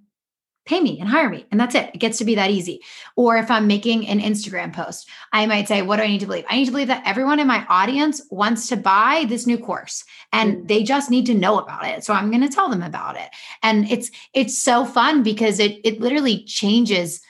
pay 0.70 0.80
me 0.80 1.00
and 1.00 1.08
hire 1.08 1.28
me. 1.28 1.44
And 1.50 1.58
that's 1.58 1.74
it. 1.74 1.90
It 1.92 1.98
gets 1.98 2.18
to 2.18 2.24
be 2.24 2.36
that 2.36 2.50
easy. 2.50 2.80
Or 3.16 3.36
if 3.36 3.50
I'm 3.50 3.66
making 3.66 4.06
an 4.06 4.20
Instagram 4.20 4.72
post, 4.72 5.08
I 5.32 5.44
might 5.46 5.66
say, 5.66 5.82
What 5.82 5.96
do 5.96 6.04
I 6.04 6.06
need 6.06 6.20
to 6.20 6.26
believe? 6.26 6.44
I 6.48 6.56
need 6.56 6.66
to 6.66 6.70
believe 6.70 6.86
that 6.86 7.02
everyone 7.04 7.40
in 7.40 7.48
my 7.48 7.66
audience 7.68 8.22
wants 8.30 8.68
to 8.68 8.76
buy 8.76 9.26
this 9.28 9.46
new 9.46 9.58
course 9.58 10.04
and 10.32 10.58
mm. 10.58 10.68
they 10.68 10.84
just 10.84 11.10
need 11.10 11.26
to 11.26 11.34
know 11.34 11.58
about 11.58 11.86
it. 11.86 12.04
So 12.04 12.14
I'm 12.14 12.30
going 12.30 12.48
to 12.48 12.54
tell 12.54 12.68
them 12.68 12.82
about 12.82 13.16
it. 13.16 13.28
And 13.62 13.90
it's 13.90 14.10
it's 14.32 14.56
so 14.56 14.84
fun 14.84 15.24
because 15.24 15.58
it 15.58 15.80
it 15.84 16.00
literally 16.00 16.44
changes 16.44 17.20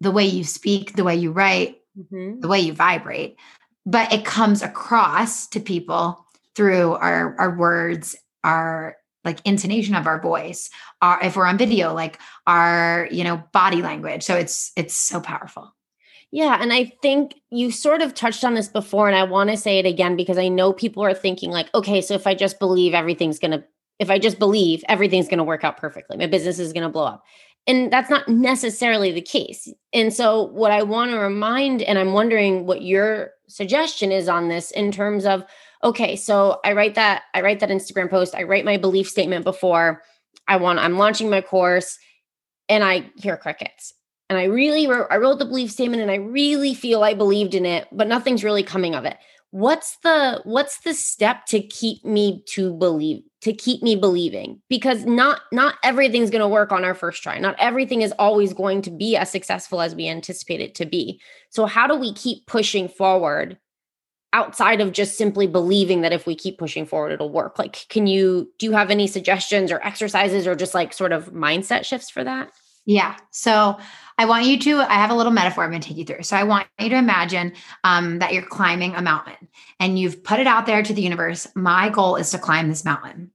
the 0.00 0.12
way 0.12 0.24
you 0.24 0.44
speak, 0.44 0.94
the 0.94 1.04
way 1.04 1.16
you 1.16 1.32
write, 1.32 1.80
mm-hmm. 1.98 2.38
the 2.40 2.48
way 2.48 2.60
you 2.60 2.72
vibrate. 2.72 3.36
But 3.84 4.12
it 4.12 4.24
comes 4.24 4.62
across 4.62 5.48
to 5.48 5.60
people 5.60 6.24
through 6.54 6.94
our 6.94 7.34
our 7.40 7.56
words, 7.56 8.14
our 8.44 8.96
like 9.28 9.40
intonation 9.44 9.94
of 9.94 10.06
our 10.06 10.20
voice 10.20 10.70
our 11.02 11.22
if 11.22 11.36
we're 11.36 11.46
on 11.46 11.58
video 11.58 11.92
like 11.92 12.18
our 12.46 13.06
you 13.10 13.22
know 13.22 13.42
body 13.52 13.82
language. 13.82 14.22
So 14.22 14.34
it's 14.34 14.72
it's 14.76 14.96
so 14.96 15.20
powerful. 15.20 15.74
Yeah 16.30 16.58
and 16.60 16.74
i 16.74 16.92
think 17.00 17.40
you 17.50 17.70
sort 17.70 18.02
of 18.02 18.12
touched 18.12 18.44
on 18.44 18.54
this 18.54 18.68
before 18.68 19.08
and 19.08 19.16
i 19.16 19.22
want 19.22 19.48
to 19.48 19.56
say 19.56 19.78
it 19.78 19.86
again 19.86 20.14
because 20.14 20.36
i 20.36 20.48
know 20.48 20.74
people 20.74 21.02
are 21.02 21.14
thinking 21.14 21.50
like 21.50 21.74
okay 21.74 22.02
so 22.02 22.12
if 22.12 22.26
i 22.26 22.34
just 22.34 22.58
believe 22.58 22.92
everything's 22.92 23.38
going 23.38 23.52
to 23.52 23.64
if 23.98 24.10
i 24.10 24.18
just 24.18 24.38
believe 24.38 24.84
everything's 24.88 25.26
going 25.26 25.38
to 25.38 25.50
work 25.52 25.64
out 25.64 25.78
perfectly 25.78 26.18
my 26.18 26.26
business 26.26 26.58
is 26.58 26.74
going 26.74 26.82
to 26.82 26.90
blow 26.90 27.06
up 27.06 27.24
and 27.68 27.92
that's 27.92 28.10
not 28.10 28.28
necessarily 28.28 29.12
the 29.12 29.20
case 29.20 29.72
and 29.92 30.12
so 30.12 30.44
what 30.48 30.72
i 30.72 30.82
want 30.82 31.12
to 31.12 31.18
remind 31.18 31.82
and 31.82 31.98
i'm 31.98 32.12
wondering 32.12 32.66
what 32.66 32.82
your 32.82 33.30
suggestion 33.48 34.10
is 34.10 34.28
on 34.28 34.48
this 34.48 34.72
in 34.72 34.90
terms 34.90 35.24
of 35.24 35.44
okay, 35.84 36.16
so 36.16 36.60
I 36.64 36.72
write 36.72 36.94
that 36.96 37.22
I 37.34 37.40
write 37.40 37.60
that 37.60 37.70
Instagram 37.70 38.10
post, 38.10 38.34
I 38.34 38.42
write 38.44 38.64
my 38.64 38.76
belief 38.76 39.08
statement 39.08 39.44
before 39.44 40.02
I 40.46 40.56
want 40.56 40.78
I'm 40.78 40.98
launching 40.98 41.30
my 41.30 41.40
course 41.40 41.98
and 42.68 42.82
I 42.84 43.10
hear 43.16 43.36
crickets. 43.36 43.94
And 44.30 44.38
I 44.38 44.44
really 44.44 44.86
wrote, 44.86 45.06
I 45.10 45.16
wrote 45.16 45.38
the 45.38 45.46
belief 45.46 45.70
statement 45.70 46.02
and 46.02 46.10
I 46.10 46.16
really 46.16 46.74
feel 46.74 47.02
I 47.02 47.14
believed 47.14 47.54
in 47.54 47.64
it, 47.64 47.88
but 47.90 48.08
nothing's 48.08 48.44
really 48.44 48.62
coming 48.62 48.94
of 48.94 49.06
it. 49.06 49.16
What's 49.50 49.96
the 50.02 50.42
what's 50.44 50.80
the 50.80 50.92
step 50.92 51.46
to 51.46 51.60
keep 51.62 52.04
me 52.04 52.42
to 52.48 52.74
believe 52.74 53.22
to 53.40 53.54
keep 53.54 53.82
me 53.82 53.96
believing? 53.96 54.60
Because 54.68 55.06
not 55.06 55.40
not 55.52 55.76
everything's 55.82 56.30
going 56.30 56.42
to 56.42 56.48
work 56.48 56.70
on 56.70 56.84
our 56.84 56.94
first 56.94 57.22
try. 57.22 57.38
Not 57.38 57.56
everything 57.58 58.02
is 58.02 58.12
always 58.18 58.52
going 58.52 58.82
to 58.82 58.90
be 58.90 59.16
as 59.16 59.30
successful 59.30 59.80
as 59.80 59.94
we 59.94 60.06
anticipate 60.06 60.60
it 60.60 60.74
to 60.76 60.84
be. 60.84 61.20
So 61.48 61.64
how 61.64 61.86
do 61.86 61.94
we 61.94 62.12
keep 62.12 62.46
pushing 62.46 62.88
forward 62.88 63.58
outside 64.34 64.82
of 64.82 64.92
just 64.92 65.16
simply 65.16 65.46
believing 65.46 66.02
that 66.02 66.12
if 66.12 66.26
we 66.26 66.34
keep 66.34 66.58
pushing 66.58 66.84
forward 66.84 67.12
it'll 67.12 67.32
work? 67.32 67.58
Like 67.58 67.86
can 67.88 68.06
you 68.06 68.52
do 68.58 68.66
you 68.66 68.72
have 68.72 68.90
any 68.90 69.06
suggestions 69.06 69.72
or 69.72 69.82
exercises 69.82 70.46
or 70.46 70.56
just 70.56 70.74
like 70.74 70.92
sort 70.92 71.12
of 71.12 71.32
mindset 71.32 71.86
shifts 71.86 72.10
for 72.10 72.22
that 72.22 72.52
yeah. 72.88 73.16
So 73.30 73.78
i 74.16 74.24
want 74.24 74.46
you 74.46 74.58
to 74.58 74.80
i 74.80 74.94
have 74.94 75.10
a 75.10 75.14
little 75.14 75.30
metaphor 75.30 75.62
i'm 75.62 75.70
going 75.70 75.82
to 75.82 75.88
take 75.88 75.98
you 75.98 76.06
through. 76.06 76.22
So 76.22 76.36
i 76.36 76.42
want 76.42 76.66
you 76.80 76.88
to 76.88 76.96
imagine 76.96 77.52
um, 77.84 78.18
that 78.18 78.32
you're 78.32 78.42
climbing 78.42 78.94
a 78.94 79.02
mountain 79.02 79.46
and 79.78 79.98
you've 79.98 80.24
put 80.24 80.40
it 80.40 80.46
out 80.46 80.64
there 80.64 80.82
to 80.82 80.94
the 80.94 81.02
universe. 81.02 81.46
My 81.54 81.90
goal 81.90 82.16
is 82.16 82.30
to 82.30 82.38
climb 82.38 82.68
this 82.70 82.86
mountain 82.86 83.30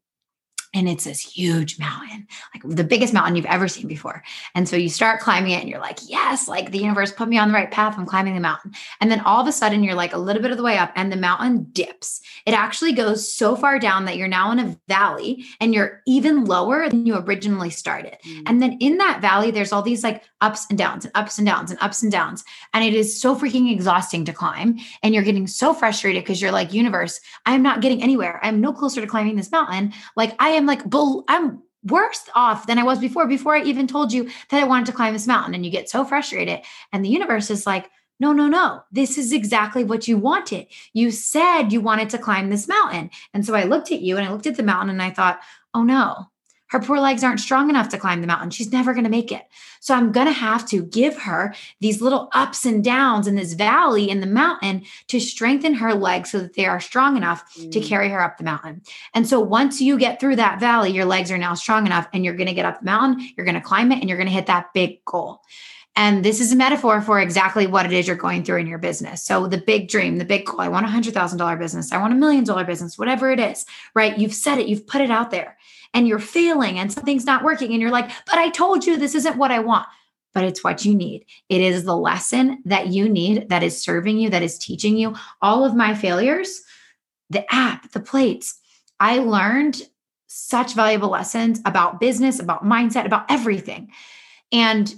and 0.74 0.90
it's 0.90 1.04
this 1.04 1.20
huge 1.20 1.78
mountain, 1.78 2.28
like 2.54 2.64
the 2.66 2.84
biggest 2.84 3.14
mountain 3.14 3.36
you've 3.36 3.46
ever 3.46 3.68
seen 3.68 3.88
before. 3.88 4.24
And 4.56 4.68
so 4.68 4.76
you 4.76 4.90
start 4.90 5.20
climbing 5.20 5.52
it 5.52 5.62
and 5.62 5.70
you're 5.70 5.80
like, 5.80 6.00
yes, 6.08 6.48
like 6.48 6.72
the 6.72 6.80
universe 6.80 7.12
put 7.12 7.28
me 7.28 7.38
on 7.38 7.50
the 7.50 7.54
right 7.54 7.70
path. 7.70 7.96
I'm 7.98 8.06
climbing 8.06 8.34
the 8.34 8.42
mountain. 8.42 8.74
And 9.00 9.12
then 9.12 9.20
all 9.22 9.40
of 9.40 9.48
a 9.48 9.52
sudden 9.52 9.84
you're 9.84 9.94
like 9.94 10.14
a 10.14 10.18
little 10.18 10.42
bit 10.42 10.52
of 10.52 10.58
the 10.58 10.64
way 10.64 10.78
up 10.78 10.92
and 10.96 11.12
the 11.12 11.18
mountain 11.18 11.68
dips. 11.72 12.22
It 12.46 12.54
actually 12.54 12.94
goes 12.94 13.32
so 13.32 13.56
far 13.56 13.78
down 13.78 14.06
that 14.06 14.18
you're 14.18 14.28
now 14.28 14.52
in 14.52 14.60
a 14.60 14.78
valley 14.88 15.46
and 15.60 15.74
you're 15.74 16.02
even 16.08 16.46
lower 16.46 16.90
than 16.90 17.06
you 17.06 17.16
originally 17.18 17.70
started. 17.70 18.18
Mm. 18.26 18.44
And 18.48 18.62
then 18.62 18.78
in 18.80 18.98
that 18.98 19.22
valley, 19.22 19.52
there's 19.52 19.72
all 19.72 19.84
these 19.84 20.04
like 20.04 20.24
ups 20.42 20.66
and 20.70 20.78
downs 20.78 21.06
and 21.06 21.12
ups 21.16 21.38
and 21.38 21.48
downs 21.48 21.70
and 21.70 21.80
ups 21.82 22.02
and 22.02 22.12
downs. 22.12 22.44
And 22.74 22.84
it 22.84 22.94
is 22.94 23.20
so 23.20 23.36
freaking 23.36 23.72
exhausting 23.72 24.26
to 24.26 24.34
climb. 24.34 24.80
And 25.04 25.14
you're 25.14 25.24
getting 25.24 25.48
so 25.48 25.74
frustrated 25.74 26.24
because 26.24 26.42
you're 26.42 26.52
like, 26.52 26.74
universe, 26.74 27.22
I 27.46 27.54
am 27.54 27.62
not 27.62 27.82
getting 27.82 28.02
anywhere. 28.02 28.40
I'm 28.42 28.60
no 28.60 28.74
closer 28.74 29.02
to 29.02 29.08
climbing 29.08 29.36
this 29.36 29.52
mountain. 29.52 29.94
Like 30.16 30.36
I 30.40 30.50
am 30.50 30.63
am 30.64 30.68
like, 30.68 30.90
bull, 30.90 31.24
I'm 31.28 31.62
worse 31.84 32.30
off 32.34 32.66
than 32.66 32.80
I 32.80 32.84
was 32.84 33.00
before, 33.00 33.28
before 33.28 33.56
I 33.56 33.64
even 33.64 33.88
told 33.88 34.14
you 34.14 34.30
that 34.50 34.64
I 34.64 34.68
wanted 34.68 34.88
to 34.88 34.94
climb 34.94 35.14
this 35.14 35.28
mountain. 35.28 35.54
And 35.54 35.66
you 35.66 35.72
get 35.72 35.90
so 35.90 36.06
frustrated. 36.06 36.62
And 36.92 37.04
the 37.04 37.10
universe 37.10 37.50
is 37.50 37.68
like, 37.68 37.90
no, 38.20 38.32
no, 38.32 38.48
no. 38.48 38.84
This 38.92 39.18
is 39.18 39.34
exactly 39.34 39.84
what 39.84 40.08
you 40.08 40.18
wanted. 40.18 40.68
You 40.94 41.12
said 41.12 41.70
you 41.70 41.82
wanted 41.82 42.10
to 42.12 42.18
climb 42.18 42.50
this 42.50 42.68
mountain. 42.68 43.10
And 43.34 43.46
so 43.46 43.54
I 43.54 43.64
looked 43.64 43.92
at 43.92 44.02
you 44.02 44.18
and 44.18 44.26
I 44.26 44.32
looked 44.32 44.48
at 44.48 44.56
the 44.56 44.64
mountain 44.64 44.92
and 44.92 45.02
I 45.02 45.12
thought, 45.12 45.42
oh 45.74 45.84
no, 45.84 46.30
her 46.74 46.80
poor 46.80 47.00
legs 47.00 47.24
aren't 47.24 47.40
strong 47.40 47.70
enough 47.70 47.88
to 47.90 48.00
climb 48.00 48.20
the 48.22 48.26
mountain. 48.26 48.50
She's 48.50 48.72
never 48.72 48.94
going 48.94 49.04
to 49.04 49.10
make 49.10 49.32
it. 49.32 49.48
So 49.80 49.94
I'm 49.94 50.12
going 50.12 50.26
to 50.26 50.34
have 50.34 50.68
to 50.70 50.82
give 50.82 51.16
her 51.20 51.54
these 51.82 52.02
little 52.02 52.30
ups 52.34 52.66
and 52.66 52.84
downs 52.84 53.28
in 53.28 53.36
this 53.36 53.54
valley 53.54 54.10
in 54.10 54.22
the 54.22 54.26
mountain 54.26 54.84
to 55.10 55.20
strengthen 55.20 55.76
her 55.76 55.94
legs 55.94 56.32
so 56.32 56.40
that 56.40 56.56
they 56.56 56.66
are 56.66 56.80
strong 56.80 57.16
enough 57.16 57.56
mm. 57.56 57.72
to 57.72 57.80
carry 57.80 58.10
her 58.10 58.24
up 58.24 58.40
the 58.40 58.44
mountain. 58.44 58.82
And 59.14 59.28
so 59.28 59.40
once 59.40 59.82
you 59.82 60.00
get 60.00 60.20
through 60.20 60.38
that 60.38 60.60
valley, 60.60 60.90
your 60.90 61.06
legs 61.06 61.30
are 61.30 61.38
now 61.38 61.54
strong 61.54 61.86
enough 61.86 62.08
and 62.12 62.26
you're 62.26 62.34
going 62.34 62.48
to 62.48 62.56
get 62.56 62.66
up 62.66 62.80
the 62.80 62.86
mountain, 62.86 63.30
you're 63.38 63.46
going 63.46 63.54
to 63.54 63.62
climb 63.62 63.92
it, 63.92 64.00
and 64.00 64.10
you're 64.10 64.18
going 64.18 64.28
to 64.28 64.34
hit 64.34 64.48
that 64.48 64.74
big 64.74 65.06
goal. 65.06 65.44
And 65.96 66.26
this 66.26 66.42
is 66.42 66.52
a 66.52 66.56
metaphor 66.56 67.02
for 67.02 67.20
exactly 67.20 67.68
what 67.68 67.86
it 67.86 67.94
is 67.94 68.08
you're 68.08 68.16
going 68.16 68.44
through 68.44 68.58
in 68.58 68.68
your 68.68 68.80
business. 68.80 69.24
So 69.24 69.46
the 69.48 69.60
big 69.60 69.90
dream, 69.90 70.18
the 70.18 70.26
big 70.26 70.46
goal, 70.46 70.62
I 70.62 70.68
want 70.68 70.86
a 70.86 70.90
hundred 70.90 71.14
thousand 71.14 71.38
dollar 71.38 71.56
business. 71.56 71.92
I 71.92 72.00
want 72.00 72.14
a 72.14 72.18
million 72.18 72.44
dollar 72.44 72.64
business, 72.64 72.98
whatever 72.98 73.32
it 73.32 73.40
is, 73.40 73.66
right? 73.94 74.18
You've 74.18 74.34
said 74.34 74.58
it, 74.58 74.68
you've 74.68 74.88
put 74.88 75.02
it 75.02 75.12
out 75.12 75.30
there 75.30 75.58
and 75.94 76.08
you're 76.08 76.20
failing 76.20 76.80
and 76.80 76.92
something's 76.92 77.26
not 77.26 77.44
working. 77.44 77.72
And 77.72 77.82
you're 77.82 77.92
like, 77.92 78.10
but 78.26 78.40
I 78.40 78.50
told 78.50 78.86
you 78.86 78.98
this 78.98 79.16
isn't 79.16 79.38
what 79.38 79.52
I 79.52 79.60
want. 79.60 79.88
But 80.34 80.46
it's 80.46 80.64
what 80.64 80.84
you 80.84 80.96
need. 80.96 81.28
It 81.48 81.62
is 81.62 81.84
the 81.84 81.96
lesson 81.96 82.64
that 82.66 82.88
you 82.88 83.08
need 83.08 83.50
that 83.50 83.62
is 83.62 83.80
serving 83.80 84.18
you, 84.18 84.32
that 84.32 84.42
is 84.42 84.58
teaching 84.58 84.98
you. 84.98 85.16
All 85.44 85.64
of 85.64 85.76
my 85.76 85.94
failures, 85.94 86.64
the 87.30 87.46
app, 87.54 87.92
the 87.92 88.00
plates, 88.00 88.60
I 89.00 89.20
learned 89.20 89.84
such 90.26 90.74
valuable 90.74 91.10
lessons 91.10 91.62
about 91.66 92.00
business, 92.00 92.40
about 92.40 92.64
mindset, 92.66 93.06
about 93.06 93.30
everything. 93.30 93.92
And 94.52 94.96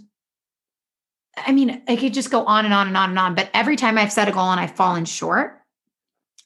I 1.37 1.51
mean, 1.51 1.81
I 1.87 1.95
could 1.95 2.13
just 2.13 2.31
go 2.31 2.45
on 2.45 2.65
and 2.65 2.73
on 2.73 2.87
and 2.87 2.97
on 2.97 3.09
and 3.09 3.19
on, 3.19 3.35
but 3.35 3.49
every 3.53 3.75
time 3.75 3.97
I've 3.97 4.11
set 4.11 4.29
a 4.29 4.31
goal 4.31 4.51
and 4.51 4.59
I've 4.59 4.75
fallen 4.75 5.05
short, 5.05 5.61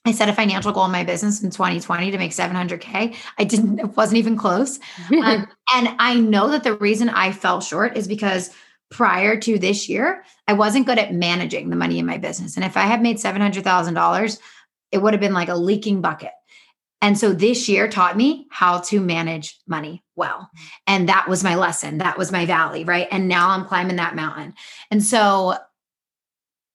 I 0.04 0.12
set 0.12 0.28
a 0.28 0.32
financial 0.32 0.72
goal 0.72 0.86
in 0.86 0.92
my 0.92 1.04
business 1.04 1.42
in 1.42 1.50
2020 1.50 2.10
to 2.10 2.18
make 2.18 2.32
700K. 2.32 3.14
I 3.38 3.44
didn't, 3.44 3.78
it 3.78 3.96
wasn't 3.96 4.18
even 4.18 4.36
close. 4.36 4.80
um, 5.10 5.46
and 5.74 5.94
I 5.98 6.14
know 6.14 6.48
that 6.50 6.64
the 6.64 6.76
reason 6.76 7.10
I 7.10 7.32
fell 7.32 7.60
short 7.60 7.96
is 7.96 8.08
because 8.08 8.50
prior 8.90 9.38
to 9.38 9.58
this 9.58 9.88
year, 9.88 10.24
I 10.48 10.54
wasn't 10.54 10.86
good 10.86 10.98
at 10.98 11.14
managing 11.14 11.70
the 11.70 11.76
money 11.76 11.98
in 11.98 12.06
my 12.06 12.18
business. 12.18 12.56
And 12.56 12.64
if 12.64 12.76
I 12.76 12.82
had 12.82 13.02
made 13.02 13.18
$700,000, 13.18 14.38
it 14.90 14.98
would 14.98 15.12
have 15.12 15.20
been 15.20 15.34
like 15.34 15.48
a 15.48 15.54
leaking 15.54 16.00
bucket. 16.00 16.32
And 17.02 17.16
so 17.16 17.32
this 17.32 17.68
year 17.68 17.88
taught 17.88 18.16
me 18.16 18.46
how 18.50 18.78
to 18.80 19.00
manage 19.00 19.58
money 19.66 20.02
well. 20.20 20.50
And 20.86 21.08
that 21.08 21.28
was 21.28 21.42
my 21.42 21.56
lesson. 21.56 21.98
That 21.98 22.18
was 22.18 22.30
my 22.30 22.46
valley, 22.46 22.84
right? 22.84 23.08
And 23.10 23.26
now 23.26 23.50
I'm 23.50 23.64
climbing 23.64 23.96
that 23.96 24.14
mountain. 24.14 24.54
And 24.90 25.02
so 25.02 25.56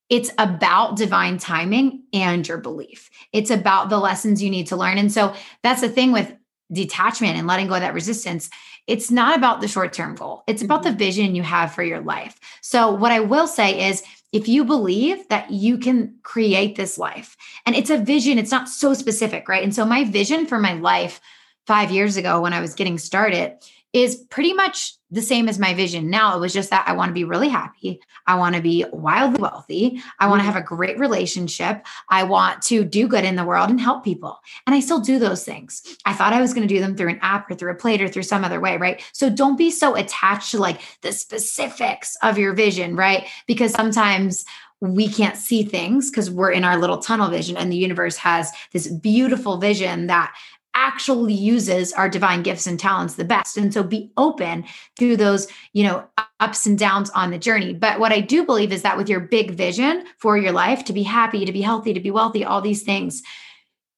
it's 0.10 0.31
about 0.38 0.97
divine 0.97 1.38
timing 1.38 2.03
and 2.12 2.47
your 2.47 2.58
belief. 2.58 3.10
It's 3.31 3.51
about 3.51 3.89
the 3.89 3.99
lessons 3.99 4.43
you 4.43 4.49
need 4.49 4.67
to 4.67 4.75
learn. 4.75 4.97
And 4.97 5.12
so 5.12 5.34
that's 5.63 5.81
the 5.81 5.89
thing 5.89 6.12
with 6.12 6.36
detachment 6.71 7.38
and 7.38 7.47
letting 7.47 7.67
go 7.67 7.75
of 7.75 7.81
that 7.81 7.93
resistance. 7.93 8.49
It's 8.88 9.10
not 9.10 9.36
about 9.36 9.62
the 9.62 9.67
short 9.67 9.93
term 9.93 10.15
goal, 10.15 10.43
it's 10.47 10.62
about 10.62 10.84
the 10.84 10.89
mm-hmm. 10.89 10.97
vision 10.97 11.36
you 11.36 11.43
have 11.43 11.73
for 11.73 11.84
your 11.84 12.01
life. 12.01 12.39
So, 12.62 12.91
what 12.91 13.12
I 13.12 13.19
will 13.19 13.47
say 13.47 13.89
is, 13.89 14.03
if 14.31 14.47
you 14.47 14.63
believe 14.65 15.27
that 15.29 15.49
you 15.49 15.77
can 15.77 16.15
create 16.23 16.75
this 16.75 16.97
life, 16.97 17.36
and 17.65 17.75
it's 17.75 17.89
a 17.89 17.97
vision, 17.97 18.38
it's 18.38 18.51
not 18.51 18.69
so 18.69 18.93
specific, 18.93 19.47
right? 19.47 19.63
And 19.63 19.73
so, 19.73 19.86
my 19.86 20.03
vision 20.03 20.45
for 20.45 20.60
my 20.60 20.73
life 20.73 21.19
five 21.67 21.91
years 21.91 22.17
ago 22.17 22.41
when 22.41 22.54
I 22.54 22.62
was 22.62 22.75
getting 22.75 22.97
started 22.97 23.58
is 23.95 24.17
pretty 24.30 24.51
much 24.51 24.93
the 25.10 25.21
same 25.21 25.47
as 25.47 25.58
my 25.58 25.73
vision 25.73 26.10
now. 26.10 26.36
It 26.36 26.41
was 26.41 26.51
just 26.51 26.69
that 26.71 26.84
I 26.86 26.91
want 26.91 27.10
to 27.10 27.13
be 27.13 27.23
really 27.23 27.47
happy. 27.47 28.01
I 28.28 28.36
want 28.36 28.56
to 28.56 28.62
be 28.62 28.84
wildly 28.91 29.39
wealthy. 29.39 30.01
I 30.19 30.28
want 30.28 30.41
to 30.41 30.43
mm-hmm. 30.45 30.54
have 30.54 30.62
a 30.62 30.65
great 30.65 30.99
relationship. 30.99 31.86
I 32.10 32.23
want 32.23 32.62
to 32.63 32.84
do 32.84 33.08
good 33.08 33.23
in 33.23 33.38
the 33.38 33.45
world 33.45 33.69
and 33.69 33.80
help 33.80 34.04
people. 34.04 34.38
And 34.67 34.75
I 34.75 34.82
still 34.82 34.99
do 34.99 35.17
those 35.17 35.45
things. 35.45 35.82
I 36.04 36.13
thought 36.13 36.34
I 36.34 36.41
was 36.41 36.54
going 36.54 36.67
to 36.67 36.73
do 36.73 36.82
them 36.82 36.97
through 36.97 37.12
an 37.12 37.19
app 37.21 37.49
or 37.49 37.56
through 37.56 37.71
a 37.71 37.75
plate 37.75 38.01
or 38.01 38.10
through 38.10 38.23
some 38.23 38.43
other 38.43 38.60
way, 38.60 38.75
right? 38.75 39.01
So 39.13 39.30
don't 39.30 39.58
be 39.58 39.71
so 39.71 39.95
attached 39.95 40.51
to 40.51 40.60
like 40.60 40.82
the 40.99 41.13
specifics 41.13 42.17
of 42.21 42.38
your 42.38 42.51
vision, 42.51 42.97
right? 42.97 43.25
Because 43.47 43.71
sometimes 43.71 44.43
we 44.82 45.08
can't 45.08 45.38
see 45.38 45.63
things 45.63 46.12
because 46.12 46.30
we're 46.30 46.51
in 46.51 46.63
our 46.63 46.78
little 46.78 46.97
tunnel 46.97 47.30
vision 47.30 47.56
and 47.56 47.71
the 47.71 47.78
universe 47.78 48.17
has 48.17 48.51
this 48.73 48.88
beautiful 48.88 49.58
vision 49.58 50.08
that 50.08 50.36
actually 50.75 51.33
uses 51.33 51.93
our 51.93 52.07
divine 52.07 52.43
gifts 52.43 52.67
and 52.67 52.79
talents 52.79 53.15
the 53.15 53.23
best. 53.23 53.57
And 53.57 53.73
so 53.73 53.81
be 53.81 54.11
open 54.17 54.65
to 54.99 55.17
those 55.17 55.47
you 55.73 55.83
know 55.83 56.07
ups 56.39 56.65
and 56.65 56.77
downs 56.77 57.09
on 57.11 57.31
the 57.31 57.38
journey. 57.38 57.73
But 57.73 57.99
what 57.99 58.11
i 58.11 58.19
do 58.19 58.45
believe 58.45 58.71
is 58.71 58.81
that 58.83 58.97
with 58.97 59.09
your 59.09 59.21
big 59.21 59.51
vision 59.51 60.05
for 60.19 60.38
your 60.38 60.51
life 60.51 60.85
to 60.85 60.93
be 60.93 61.03
happy 61.03 61.45
to 61.45 61.51
be 61.51 61.61
healthy 61.61 61.93
to 61.93 61.99
be 61.99 62.11
wealthy 62.11 62.43
all 62.43 62.61
these 62.61 62.83
things 62.83 63.23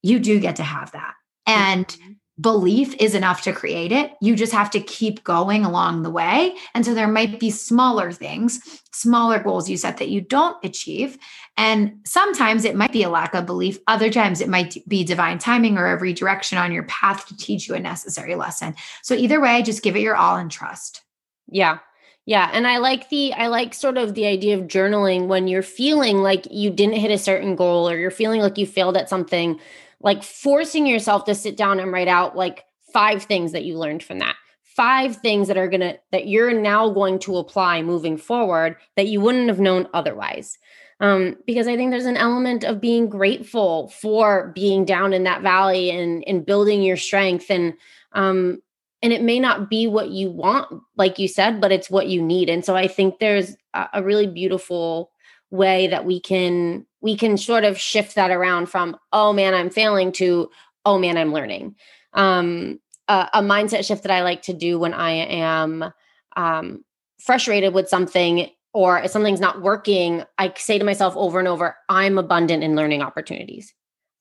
you 0.03 0.19
do 0.19 0.39
get 0.39 0.55
to 0.57 0.63
have 0.63 0.91
that. 0.91 1.13
And 1.45 1.87
mm-hmm 1.87 2.11
belief 2.39 2.93
is 2.99 3.15
enough 3.15 3.41
to 3.41 3.51
create 3.51 3.91
it. 3.91 4.13
You 4.21 4.35
just 4.35 4.53
have 4.53 4.69
to 4.71 4.79
keep 4.79 5.23
going 5.23 5.65
along 5.65 6.03
the 6.03 6.11
way. 6.11 6.55
And 6.75 6.85
so 6.85 6.93
there 6.93 7.07
might 7.07 7.39
be 7.39 7.49
smaller 7.49 8.11
things, 8.11 8.81
smaller 8.91 9.39
goals 9.39 9.69
you 9.69 9.77
set 9.77 9.97
that 9.97 10.09
you 10.09 10.21
don't 10.21 10.57
achieve. 10.63 11.17
And 11.57 11.99
sometimes 12.05 12.63
it 12.63 12.75
might 12.75 12.91
be 12.91 13.03
a 13.03 13.09
lack 13.09 13.33
of 13.33 13.47
belief. 13.47 13.79
Other 13.87 14.11
times 14.11 14.39
it 14.39 14.49
might 14.49 14.77
be 14.87 15.03
divine 15.03 15.39
timing 15.39 15.77
or 15.77 15.87
a 15.87 15.99
redirection 15.99 16.59
on 16.59 16.71
your 16.71 16.83
path 16.83 17.27
to 17.27 17.37
teach 17.37 17.67
you 17.67 17.73
a 17.73 17.79
necessary 17.79 18.35
lesson. 18.35 18.75
So 19.01 19.15
either 19.15 19.41
way, 19.41 19.63
just 19.63 19.81
give 19.81 19.95
it 19.95 20.01
your 20.01 20.15
all 20.15 20.35
and 20.35 20.51
trust. 20.51 21.01
Yeah. 21.47 21.79
Yeah, 22.27 22.49
and 22.51 22.67
I 22.67 22.79
like 22.79 23.07
the 23.07 23.31
I 23.33 23.47
like 23.47 23.73
sort 23.73 23.97
of 23.97 24.13
the 24.13 24.25
idea 24.25 24.57
of 24.57 24.65
journaling 24.67 25.27
when 25.27 25.47
you're 25.47 25.61
feeling 25.61 26.17
like 26.17 26.45
you 26.51 26.69
didn't 26.69 26.97
hit 26.97 27.09
a 27.09 27.17
certain 27.17 27.55
goal 27.55 27.89
or 27.89 27.97
you're 27.97 28.11
feeling 28.11 28.41
like 28.41 28.57
you 28.57 28.65
failed 28.65 28.97
at 28.97 29.07
something 29.07 29.61
like 30.01 30.23
forcing 30.23 30.85
yourself 30.85 31.25
to 31.25 31.35
sit 31.35 31.57
down 31.57 31.79
and 31.79 31.91
write 31.91 32.07
out 32.07 32.35
like 32.35 32.65
five 32.93 33.23
things 33.23 33.51
that 33.51 33.63
you 33.65 33.77
learned 33.77 34.03
from 34.03 34.19
that. 34.19 34.35
Five 34.63 35.17
things 35.17 35.47
that 35.47 35.57
are 35.57 35.67
going 35.67 35.81
to 35.81 35.99
that 36.11 36.27
you're 36.27 36.53
now 36.53 36.89
going 36.89 37.19
to 37.19 37.37
apply 37.37 37.81
moving 37.81 38.17
forward 38.17 38.77
that 38.95 39.07
you 39.07 39.19
wouldn't 39.21 39.49
have 39.49 39.59
known 39.59 39.87
otherwise. 39.93 40.57
Um, 40.99 41.35
because 41.45 41.67
i 41.67 41.75
think 41.75 41.91
there's 41.91 42.07
an 42.07 42.17
element 42.17 42.63
of 42.63 42.81
being 42.81 43.07
grateful 43.07 43.89
for 43.89 44.51
being 44.55 44.83
down 44.83 45.13
in 45.13 45.25
that 45.25 45.43
valley 45.43 45.91
and 45.91 46.23
and 46.27 46.43
building 46.43 46.81
your 46.81 46.97
strength 46.97 47.51
and 47.51 47.75
um 48.13 48.63
and 49.03 49.13
it 49.13 49.21
may 49.21 49.39
not 49.39 49.69
be 49.69 49.85
what 49.85 50.09
you 50.09 50.31
want 50.31 50.81
like 50.95 51.19
you 51.19 51.27
said 51.27 51.61
but 51.61 51.71
it's 51.71 51.91
what 51.91 52.07
you 52.07 52.21
need. 52.23 52.49
And 52.49 52.65
so 52.65 52.75
i 52.75 52.87
think 52.87 53.19
there's 53.19 53.55
a, 53.75 53.87
a 53.93 54.03
really 54.03 54.25
beautiful 54.25 55.11
way 55.51 55.85
that 55.87 56.05
we 56.05 56.19
can 56.19 56.85
we 57.01 57.15
can 57.15 57.37
sort 57.37 57.63
of 57.63 57.77
shift 57.77 58.15
that 58.15 58.31
around 58.31 58.67
from 58.67 58.97
oh 59.13 59.33
man 59.33 59.53
i'm 59.53 59.69
failing 59.69 60.11
to 60.11 60.49
oh 60.85 60.97
man 60.97 61.17
i'm 61.17 61.33
learning. 61.33 61.75
Um, 62.13 62.79
a, 63.07 63.29
a, 63.33 63.41
mindset 63.41 63.85
shift 63.85 64.03
that 64.03 64.11
i 64.11 64.23
like 64.23 64.41
to 64.43 64.53
do 64.53 64.79
when 64.79 64.93
i 64.93 65.11
am 65.11 65.91
um, 66.35 66.83
frustrated 67.19 67.73
with 67.73 67.89
something 67.89 68.49
or 68.73 68.99
if 68.99 69.11
something's 69.11 69.39
not 69.39 69.61
working 69.61 70.23
i 70.37 70.51
say 70.55 70.77
to 70.77 70.85
myself 70.85 71.15
over 71.15 71.39
and 71.39 71.47
over 71.47 71.75
i'm 71.89 72.17
abundant 72.17 72.63
in 72.63 72.75
learning 72.75 73.01
opportunities. 73.01 73.73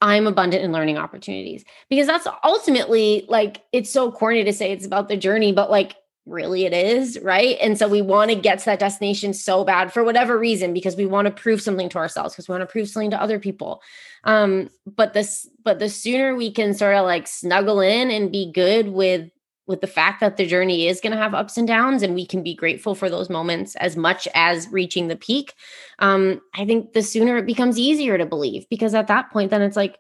I'm 0.03 0.27
abundant 0.27 0.63
in 0.63 0.73
learning 0.73 0.99
opportunities. 0.99 1.65
Because 1.89 2.07
that's 2.07 2.27
ultimately 2.45 3.25
like 3.29 3.63
it's 3.73 3.91
so 3.91 4.13
corny 4.13 4.45
to 4.45 4.53
say 4.53 4.71
it's 4.73 4.87
about 4.87 5.09
the 5.09 5.17
journey 5.17 5.53
but 5.53 5.71
like 5.71 5.97
really 6.27 6.65
it 6.65 6.73
is, 6.73 7.19
right? 7.23 7.57
And 7.61 7.79
so 7.79 7.89
we 7.89 8.03
want 8.03 8.31
to 8.31 8.37
get 8.37 8.59
to 8.59 8.65
that 8.67 8.81
destination 8.81 9.33
so 9.33 9.65
bad 9.65 9.93
for 9.93 10.03
whatever 10.03 10.39
reason 10.39 10.75
because 10.75 10.97
we 10.97 11.07
want 11.07 11.27
to 11.27 11.31
prove 11.31 11.63
something 11.63 11.89
to 11.91 11.99
ourselves 11.99 12.35
because 12.35 12.49
we 12.49 12.53
want 12.53 12.63
to 12.63 12.73
prove 12.73 12.89
something 12.89 13.13
to 13.13 13.23
other 13.23 13.39
people. 13.39 13.81
Um 14.25 14.69
but 14.87 15.15
this 15.15 15.49
but 15.65 15.79
the 15.79 15.89
sooner 15.89 16.35
we 16.35 16.51
can 16.51 16.75
sort 16.75 16.97
of 16.97 17.05
like 17.05 17.27
snuggle 17.27 17.81
in 17.81 18.11
and 18.11 18.33
be 18.33 18.51
good 18.53 18.89
with 18.89 19.31
with 19.67 19.81
the 19.81 19.87
fact 19.87 20.21
that 20.21 20.37
the 20.37 20.47
journey 20.47 20.87
is 20.87 21.01
going 21.01 21.13
to 21.13 21.19
have 21.19 21.35
ups 21.35 21.57
and 21.57 21.67
downs 21.67 22.03
and 22.03 22.15
we 22.15 22.25
can 22.25 22.43
be 22.43 22.55
grateful 22.55 22.95
for 22.95 23.11
those 23.11 23.29
moments 23.29 23.75
as 23.77 23.97
much 23.97 24.29
as 24.35 24.69
reaching 24.71 25.09
the 25.09 25.17
peak 25.17 25.55
um 25.99 26.41
i 26.55 26.65
think 26.65 26.93
the 26.93 27.03
sooner 27.03 27.37
it 27.37 27.47
becomes 27.47 27.79
easier 27.79 28.17
to 28.17 28.27
believe 28.27 28.65
because 28.71 28.95
at 28.95 29.09
that 29.09 29.31
point 29.31 29.51
then 29.51 29.63
it's 29.63 29.77
like 29.77 29.99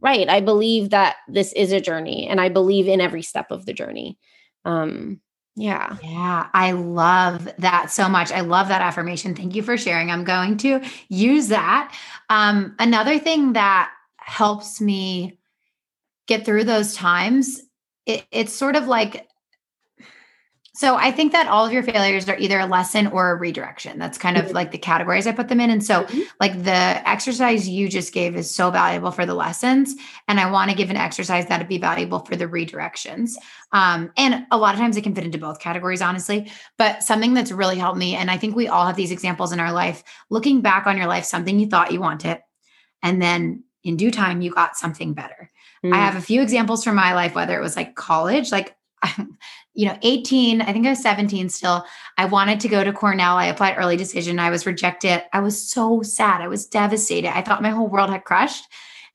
right 0.00 0.28
i 0.28 0.40
believe 0.40 0.90
that 0.90 1.16
this 1.28 1.52
is 1.52 1.72
a 1.72 1.80
journey 1.80 2.26
and 2.26 2.40
i 2.40 2.48
believe 2.48 2.88
in 2.88 3.00
every 3.00 3.22
step 3.22 3.50
of 3.50 3.66
the 3.66 3.72
journey 3.72 4.18
um 4.64 5.20
yeah. 5.54 5.96
Yeah. 6.02 6.48
I 6.54 6.72
love 6.72 7.48
that 7.58 7.90
so 7.90 8.08
much. 8.08 8.32
I 8.32 8.40
love 8.40 8.68
that 8.68 8.80
affirmation. 8.80 9.34
Thank 9.34 9.54
you 9.54 9.62
for 9.62 9.76
sharing. 9.76 10.10
I'm 10.10 10.24
going 10.24 10.56
to 10.58 10.80
use 11.08 11.48
that. 11.48 11.94
Um, 12.30 12.74
another 12.78 13.18
thing 13.18 13.52
that 13.52 13.90
helps 14.16 14.80
me 14.80 15.38
get 16.26 16.44
through 16.44 16.64
those 16.64 16.94
times, 16.94 17.60
it, 18.06 18.24
it's 18.30 18.52
sort 18.52 18.76
of 18.76 18.86
like 18.86 19.28
so 20.74 20.96
I 20.96 21.12
think 21.12 21.32
that 21.32 21.48
all 21.48 21.66
of 21.66 21.72
your 21.72 21.82
failures 21.82 22.26
are 22.30 22.38
either 22.38 22.58
a 22.58 22.66
lesson 22.66 23.08
or 23.08 23.30
a 23.30 23.34
redirection. 23.34 23.98
That's 23.98 24.16
kind 24.16 24.38
of 24.38 24.46
mm-hmm. 24.46 24.54
like 24.54 24.70
the 24.70 24.78
categories 24.78 25.26
I 25.26 25.32
put 25.32 25.48
them 25.48 25.60
in. 25.60 25.68
And 25.68 25.84
so, 25.84 26.04
mm-hmm. 26.04 26.20
like 26.40 26.64
the 26.64 26.72
exercise 27.08 27.68
you 27.68 27.90
just 27.90 28.14
gave 28.14 28.34
is 28.36 28.52
so 28.52 28.70
valuable 28.70 29.10
for 29.10 29.26
the 29.26 29.34
lessons. 29.34 29.94
And 30.28 30.40
I 30.40 30.50
want 30.50 30.70
to 30.70 30.76
give 30.76 30.88
an 30.88 30.96
exercise 30.96 31.46
that'd 31.46 31.68
be 31.68 31.76
valuable 31.76 32.20
for 32.20 32.36
the 32.36 32.46
redirections. 32.46 33.34
Um, 33.72 34.12
and 34.16 34.46
a 34.50 34.56
lot 34.56 34.74
of 34.74 34.80
times 34.80 34.96
it 34.96 35.02
can 35.02 35.14
fit 35.14 35.24
into 35.24 35.38
both 35.38 35.60
categories, 35.60 36.00
honestly. 36.00 36.50
But 36.78 37.02
something 37.02 37.34
that's 37.34 37.52
really 37.52 37.76
helped 37.76 37.98
me, 37.98 38.16
and 38.16 38.30
I 38.30 38.38
think 38.38 38.56
we 38.56 38.68
all 38.68 38.86
have 38.86 38.96
these 38.96 39.12
examples 39.12 39.52
in 39.52 39.60
our 39.60 39.72
life, 39.72 40.02
looking 40.30 40.62
back 40.62 40.86
on 40.86 40.96
your 40.96 41.06
life, 41.06 41.26
something 41.26 41.60
you 41.60 41.66
thought 41.66 41.92
you 41.92 42.00
wanted, 42.00 42.38
and 43.02 43.20
then 43.20 43.64
in 43.84 43.96
due 43.96 44.10
time, 44.10 44.40
you 44.40 44.52
got 44.52 44.76
something 44.76 45.12
better. 45.12 45.50
Mm. 45.84 45.92
I 45.92 45.96
have 45.96 46.16
a 46.16 46.20
few 46.20 46.40
examples 46.40 46.84
from 46.84 46.94
my 46.94 47.14
life, 47.14 47.34
whether 47.34 47.58
it 47.58 47.62
was 47.62 47.76
like 47.76 47.94
college, 47.94 48.52
like 48.52 48.76
you 49.74 49.86
know, 49.86 49.96
18, 50.02 50.60
I 50.60 50.72
think 50.72 50.86
I 50.86 50.90
was 50.90 51.02
17 51.02 51.48
still. 51.48 51.84
I 52.18 52.26
wanted 52.26 52.60
to 52.60 52.68
go 52.68 52.84
to 52.84 52.92
Cornell. 52.92 53.36
I 53.36 53.46
applied 53.46 53.76
early 53.78 53.96
decision. 53.96 54.38
I 54.38 54.50
was 54.50 54.66
rejected. 54.66 55.22
I 55.32 55.40
was 55.40 55.70
so 55.70 56.02
sad. 56.02 56.42
I 56.42 56.48
was 56.48 56.66
devastated. 56.66 57.34
I 57.34 57.42
thought 57.42 57.62
my 57.62 57.70
whole 57.70 57.88
world 57.88 58.10
had 58.10 58.24
crushed. 58.24 58.64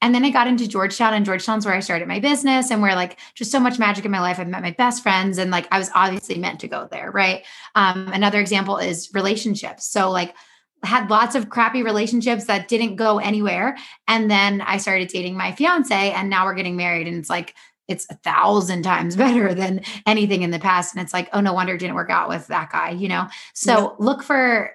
And 0.01 0.13
then 0.13 0.23
I 0.23 0.29
got 0.29 0.47
into 0.47 0.67
Georgetown, 0.67 1.15
and 1.15 1.25
Georgetown's 1.25 1.65
where 1.65 1.73
I 1.73 1.79
started 1.79 2.07
my 2.07 2.19
business 2.19 2.69
and 2.69 2.83
where 2.83 2.93
like 2.93 3.17
just 3.33 3.51
so 3.51 3.59
much 3.59 3.79
magic 3.79 4.05
in 4.05 4.11
my 4.11 4.19
life. 4.19 4.39
I've 4.39 4.47
met 4.47 4.61
my 4.61 4.71
best 4.71 5.01
friends, 5.01 5.39
and 5.39 5.49
like 5.49 5.67
I 5.71 5.79
was 5.79 5.89
obviously 5.95 6.37
meant 6.37 6.59
to 6.59 6.67
go 6.67 6.87
there. 6.91 7.09
Right. 7.09 7.43
Um, 7.73 8.07
another 8.13 8.39
example 8.39 8.77
is 8.77 9.09
relationships. 9.15 9.87
So, 9.87 10.11
like, 10.11 10.35
had 10.83 11.09
lots 11.09 11.33
of 11.33 11.49
crappy 11.49 11.81
relationships 11.81 12.45
that 12.45 12.67
didn't 12.67 12.95
go 12.95 13.17
anywhere. 13.17 13.75
And 14.07 14.29
then 14.29 14.61
I 14.61 14.77
started 14.77 15.07
dating 15.07 15.35
my 15.35 15.51
fiance, 15.53 16.11
and 16.11 16.29
now 16.29 16.45
we're 16.45 16.53
getting 16.53 16.75
married. 16.75 17.07
And 17.07 17.17
it's 17.17 17.29
like 17.29 17.55
it's 17.87 18.05
a 18.09 18.15
thousand 18.15 18.83
times 18.83 19.15
better 19.17 19.53
than 19.53 19.81
anything 20.05 20.41
in 20.41 20.51
the 20.51 20.59
past. 20.59 20.95
And 20.95 21.01
it's 21.01 21.13
like, 21.13 21.29
oh, 21.33 21.41
no 21.41 21.53
wonder 21.53 21.75
it 21.75 21.79
didn't 21.79 21.95
work 21.95 22.09
out 22.09 22.29
with 22.29 22.47
that 22.47 22.71
guy, 22.71 22.91
you 22.91 23.07
know? 23.07 23.27
So 23.53 23.73
yeah. 23.73 23.89
look 23.99 24.23
for 24.23 24.71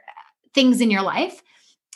things 0.55 0.81
in 0.81 0.90
your 0.90 1.03
life 1.03 1.42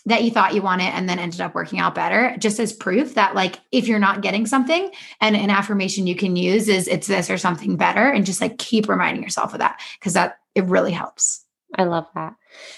that 0.06 0.22
you 0.22 0.30
thought 0.30 0.54
you 0.54 0.62
wanted 0.62 0.84
and 0.94 1.08
then 1.08 1.18
ended 1.18 1.40
up 1.40 1.54
working 1.54 1.80
out 1.80 1.94
better, 1.94 2.36
just 2.38 2.60
as 2.60 2.72
proof 2.72 3.14
that, 3.14 3.34
like, 3.34 3.58
if 3.72 3.88
you're 3.88 3.98
not 3.98 4.20
getting 4.20 4.46
something 4.46 4.90
and 5.20 5.34
an 5.36 5.50
affirmation 5.50 6.06
you 6.06 6.14
can 6.14 6.36
use 6.36 6.68
is 6.68 6.86
it's 6.86 7.08
this 7.08 7.28
or 7.28 7.36
something 7.36 7.76
better, 7.76 8.08
and 8.08 8.24
just 8.24 8.40
like 8.40 8.56
keep 8.58 8.88
reminding 8.88 9.22
yourself 9.22 9.52
of 9.52 9.58
that 9.58 9.80
because 9.98 10.12
that 10.12 10.38
it 10.54 10.64
really 10.64 10.92
helps. 10.92 11.44
I 11.74 11.84
love 11.84 12.06
that. 12.14 12.34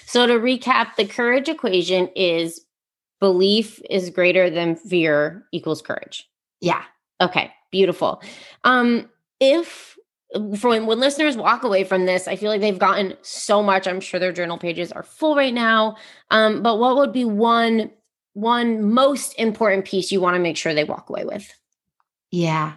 So 0.07 0.25
to 0.25 0.33
recap, 0.33 0.95
the 0.95 1.05
courage 1.05 1.47
equation 1.47 2.09
is 2.15 2.65
belief 3.19 3.79
is 3.89 4.09
greater 4.09 4.49
than 4.49 4.75
fear 4.75 5.45
equals 5.51 5.83
courage. 5.83 6.27
Yeah. 6.61 6.83
Okay. 7.21 7.51
Beautiful. 7.71 8.21
Um, 8.63 9.09
if 9.39 9.97
for 10.57 10.69
when, 10.69 10.85
when 10.85 10.99
listeners 10.99 11.35
walk 11.35 11.63
away 11.63 11.83
from 11.83 12.05
this, 12.05 12.27
I 12.27 12.35
feel 12.35 12.49
like 12.49 12.61
they've 12.61 12.77
gotten 12.77 13.15
so 13.21 13.63
much. 13.63 13.87
I'm 13.87 13.99
sure 13.99 14.19
their 14.19 14.31
journal 14.31 14.57
pages 14.57 14.91
are 14.91 15.03
full 15.03 15.35
right 15.35 15.53
now. 15.53 15.95
Um, 16.29 16.61
but 16.61 16.77
what 16.77 16.95
would 16.97 17.13
be 17.13 17.25
one 17.25 17.91
one 18.33 18.91
most 18.93 19.33
important 19.39 19.85
piece 19.85 20.11
you 20.11 20.21
want 20.21 20.35
to 20.35 20.39
make 20.39 20.55
sure 20.55 20.73
they 20.73 20.83
walk 20.83 21.09
away 21.09 21.25
with? 21.25 21.51
Yeah. 22.31 22.73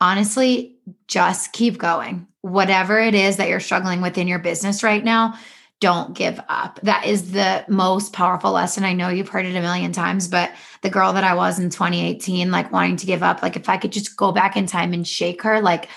Honestly, 0.00 0.76
just 1.06 1.52
keep 1.52 1.78
going. 1.78 2.26
Whatever 2.40 2.98
it 2.98 3.14
is 3.14 3.36
that 3.36 3.48
you're 3.48 3.60
struggling 3.60 4.00
with 4.00 4.16
in 4.16 4.26
your 4.26 4.38
business 4.38 4.82
right 4.82 5.04
now, 5.04 5.38
don't 5.80 6.14
give 6.14 6.40
up. 6.48 6.80
That 6.82 7.06
is 7.06 7.32
the 7.32 7.64
most 7.68 8.12
powerful 8.12 8.50
lesson. 8.50 8.84
I 8.84 8.94
know 8.94 9.08
you've 9.10 9.28
heard 9.28 9.46
it 9.46 9.54
a 9.54 9.60
million 9.60 9.92
times, 9.92 10.26
but 10.26 10.50
the 10.82 10.90
girl 10.90 11.12
that 11.12 11.24
I 11.24 11.34
was 11.34 11.58
in 11.58 11.70
2018, 11.70 12.50
like 12.50 12.72
wanting 12.72 12.96
to 12.96 13.06
give 13.06 13.22
up, 13.22 13.42
like 13.42 13.56
if 13.56 13.68
I 13.68 13.76
could 13.76 13.92
just 13.92 14.16
go 14.16 14.32
back 14.32 14.56
in 14.56 14.66
time 14.66 14.92
and 14.92 15.06
shake 15.06 15.42
her, 15.42 15.60
like 15.60 15.88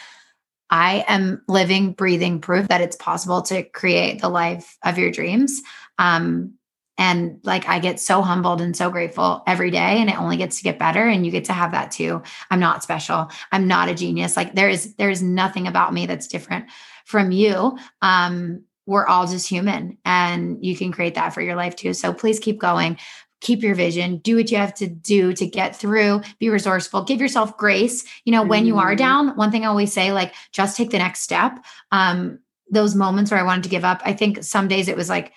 I 0.69 1.03
am 1.07 1.41
living, 1.47 1.93
breathing 1.93 2.41
proof 2.41 2.67
that 2.67 2.81
it's 2.81 2.95
possible 2.95 3.41
to 3.43 3.63
create 3.63 4.21
the 4.21 4.29
life 4.29 4.77
of 4.83 4.97
your 4.97 5.11
dreams. 5.11 5.61
Um, 5.97 6.53
and 6.97 7.39
like 7.43 7.67
I 7.67 7.79
get 7.79 7.99
so 7.99 8.21
humbled 8.21 8.61
and 8.61 8.77
so 8.77 8.91
grateful 8.91 9.41
every 9.47 9.71
day, 9.71 9.99
and 9.99 10.09
it 10.09 10.19
only 10.19 10.37
gets 10.37 10.57
to 10.57 10.63
get 10.63 10.77
better. 10.77 11.03
And 11.03 11.25
you 11.25 11.31
get 11.31 11.45
to 11.45 11.53
have 11.53 11.71
that 11.71 11.91
too. 11.91 12.21
I'm 12.51 12.59
not 12.59 12.83
special. 12.83 13.31
I'm 13.51 13.67
not 13.67 13.89
a 13.89 13.95
genius. 13.95 14.37
Like 14.37 14.53
there 14.53 14.69
is 14.69 14.93
there 14.95 15.09
is 15.09 15.23
nothing 15.23 15.65
about 15.67 15.93
me 15.93 16.05
that's 16.05 16.27
different 16.27 16.65
from 17.05 17.31
you. 17.31 17.77
Um, 18.03 18.65
we're 18.91 19.07
all 19.07 19.25
just 19.25 19.47
human 19.47 19.97
and 20.03 20.63
you 20.63 20.75
can 20.75 20.91
create 20.91 21.15
that 21.15 21.33
for 21.33 21.41
your 21.41 21.55
life 21.55 21.75
too. 21.77 21.93
So 21.93 22.13
please 22.13 22.39
keep 22.39 22.59
going. 22.59 22.97
Keep 23.39 23.63
your 23.63 23.73
vision, 23.73 24.17
do 24.17 24.35
what 24.35 24.51
you 24.51 24.57
have 24.57 24.75
to 24.75 24.87
do 24.87 25.33
to 25.33 25.47
get 25.47 25.75
through, 25.75 26.21
be 26.37 26.49
resourceful, 26.49 27.03
give 27.03 27.19
yourself 27.19 27.57
grace. 27.57 28.05
You 28.23 28.33
know, 28.33 28.43
when 28.43 28.67
you 28.67 28.77
are 28.77 28.89
mm-hmm. 28.89 28.97
down, 28.97 29.35
one 29.35 29.49
thing 29.49 29.63
I 29.63 29.69
always 29.69 29.91
say, 29.91 30.11
like, 30.11 30.35
just 30.51 30.77
take 30.77 30.91
the 30.91 30.99
next 30.99 31.21
step. 31.21 31.57
Um, 31.91 32.37
those 32.69 32.93
moments 32.93 33.31
where 33.31 33.39
I 33.39 33.43
wanted 33.43 33.63
to 33.63 33.69
give 33.69 33.83
up, 33.83 33.99
I 34.05 34.13
think 34.13 34.43
some 34.43 34.67
days 34.67 34.87
it 34.87 34.95
was 34.95 35.09
like, 35.09 35.33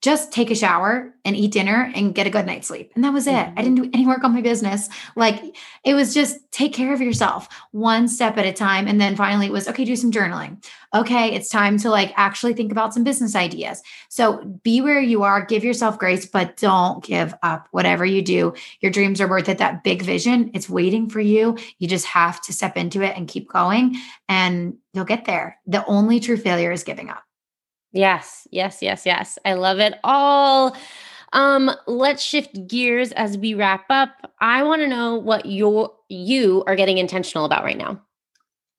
just 0.00 0.32
take 0.32 0.50
a 0.50 0.54
shower 0.54 1.12
and 1.26 1.36
eat 1.36 1.52
dinner 1.52 1.92
and 1.94 2.14
get 2.14 2.26
a 2.26 2.30
good 2.30 2.46
night's 2.46 2.68
sleep. 2.68 2.90
And 2.94 3.04
that 3.04 3.12
was 3.12 3.26
it. 3.26 3.32
Mm-hmm. 3.32 3.58
I 3.58 3.62
didn't 3.62 3.82
do 3.82 3.90
any 3.92 4.06
work 4.06 4.24
on 4.24 4.32
my 4.32 4.40
business. 4.40 4.88
Like 5.14 5.56
it 5.84 5.94
was 5.94 6.14
just 6.14 6.38
take 6.52 6.72
care 6.72 6.94
of 6.94 7.02
yourself 7.02 7.48
one 7.72 8.08
step 8.08 8.38
at 8.38 8.46
a 8.46 8.52
time. 8.52 8.88
And 8.88 8.98
then 8.98 9.14
finally 9.14 9.46
it 9.46 9.52
was 9.52 9.68
okay, 9.68 9.84
do 9.84 9.96
some 9.96 10.10
journaling. 10.10 10.64
Okay, 10.94 11.34
it's 11.34 11.50
time 11.50 11.76
to 11.78 11.90
like 11.90 12.12
actually 12.16 12.54
think 12.54 12.72
about 12.72 12.94
some 12.94 13.04
business 13.04 13.36
ideas. 13.36 13.82
So 14.08 14.38
be 14.62 14.80
where 14.80 15.00
you 15.00 15.22
are, 15.22 15.44
give 15.44 15.62
yourself 15.62 15.98
grace, 15.98 16.24
but 16.24 16.56
don't 16.56 17.04
give 17.04 17.34
up. 17.42 17.68
Whatever 17.70 18.06
you 18.06 18.22
do, 18.22 18.54
your 18.80 18.90
dreams 18.90 19.20
are 19.20 19.28
worth 19.28 19.48
it. 19.50 19.58
That 19.58 19.84
big 19.84 20.02
vision, 20.02 20.50
it's 20.54 20.68
waiting 20.68 21.10
for 21.10 21.20
you. 21.20 21.58
You 21.78 21.88
just 21.88 22.06
have 22.06 22.40
to 22.42 22.52
step 22.52 22.76
into 22.76 23.02
it 23.02 23.16
and 23.16 23.28
keep 23.28 23.48
going, 23.48 23.96
and 24.28 24.78
you'll 24.94 25.04
get 25.04 25.26
there. 25.26 25.58
The 25.66 25.84
only 25.84 26.18
true 26.18 26.36
failure 26.36 26.72
is 26.72 26.82
giving 26.82 27.10
up. 27.10 27.22
Yes, 27.92 28.46
yes, 28.50 28.82
yes, 28.82 29.04
yes. 29.04 29.38
I 29.44 29.54
love 29.54 29.78
it 29.78 29.94
all. 30.04 30.76
Um, 31.32 31.70
let's 31.86 32.22
shift 32.22 32.66
gears 32.66 33.12
as 33.12 33.38
we 33.38 33.54
wrap 33.54 33.84
up. 33.90 34.32
I 34.40 34.62
want 34.62 34.82
to 34.82 34.88
know 34.88 35.16
what 35.16 35.46
your 35.46 35.92
you 36.08 36.64
are 36.66 36.76
getting 36.76 36.98
intentional 36.98 37.44
about 37.44 37.64
right 37.64 37.76
now. 37.76 38.00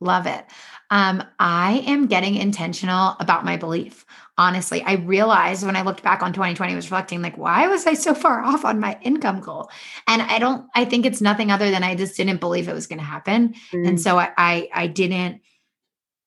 Love 0.02 0.26
it. 0.26 0.46
Um, 0.90 1.24
I 1.40 1.84
am 1.88 2.08
getting 2.08 2.36
intentional 2.36 3.16
about 3.20 3.46
my 3.46 3.56
belief. 3.56 4.06
Honestly, 4.38 4.82
I 4.82 4.94
realized 4.94 5.66
when 5.66 5.78
I 5.78 5.84
looked 5.84 6.04
back 6.04 6.22
on 6.22 6.34
2020, 6.34 6.74
I 6.74 6.76
was 6.76 6.88
reflecting, 6.88 7.22
like, 7.22 7.38
why 7.38 7.68
was 7.68 7.88
I 7.88 7.94
so 7.94 8.14
far 8.14 8.42
off 8.44 8.66
on 8.66 8.80
my 8.80 8.98
income 9.02 9.40
goal? 9.40 9.70
And 10.08 10.22
I 10.22 10.40
don't, 10.40 10.68
I 10.76 10.84
think 10.84 11.06
it's 11.06 11.22
nothing 11.22 11.52
other 11.52 11.72
than 11.72 11.84
I 11.84 11.96
just 11.96 12.18
didn't 12.18 12.42
believe 12.42 12.68
it 12.68 12.74
was 12.74 12.88
going 12.88 13.00
to 13.00 13.06
happen. 13.06 13.54
Mm. 13.72 13.88
And 13.88 14.02
so 14.02 14.18
I, 14.18 14.32
I, 14.38 14.70
I 14.74 14.88
didn't 14.88 15.42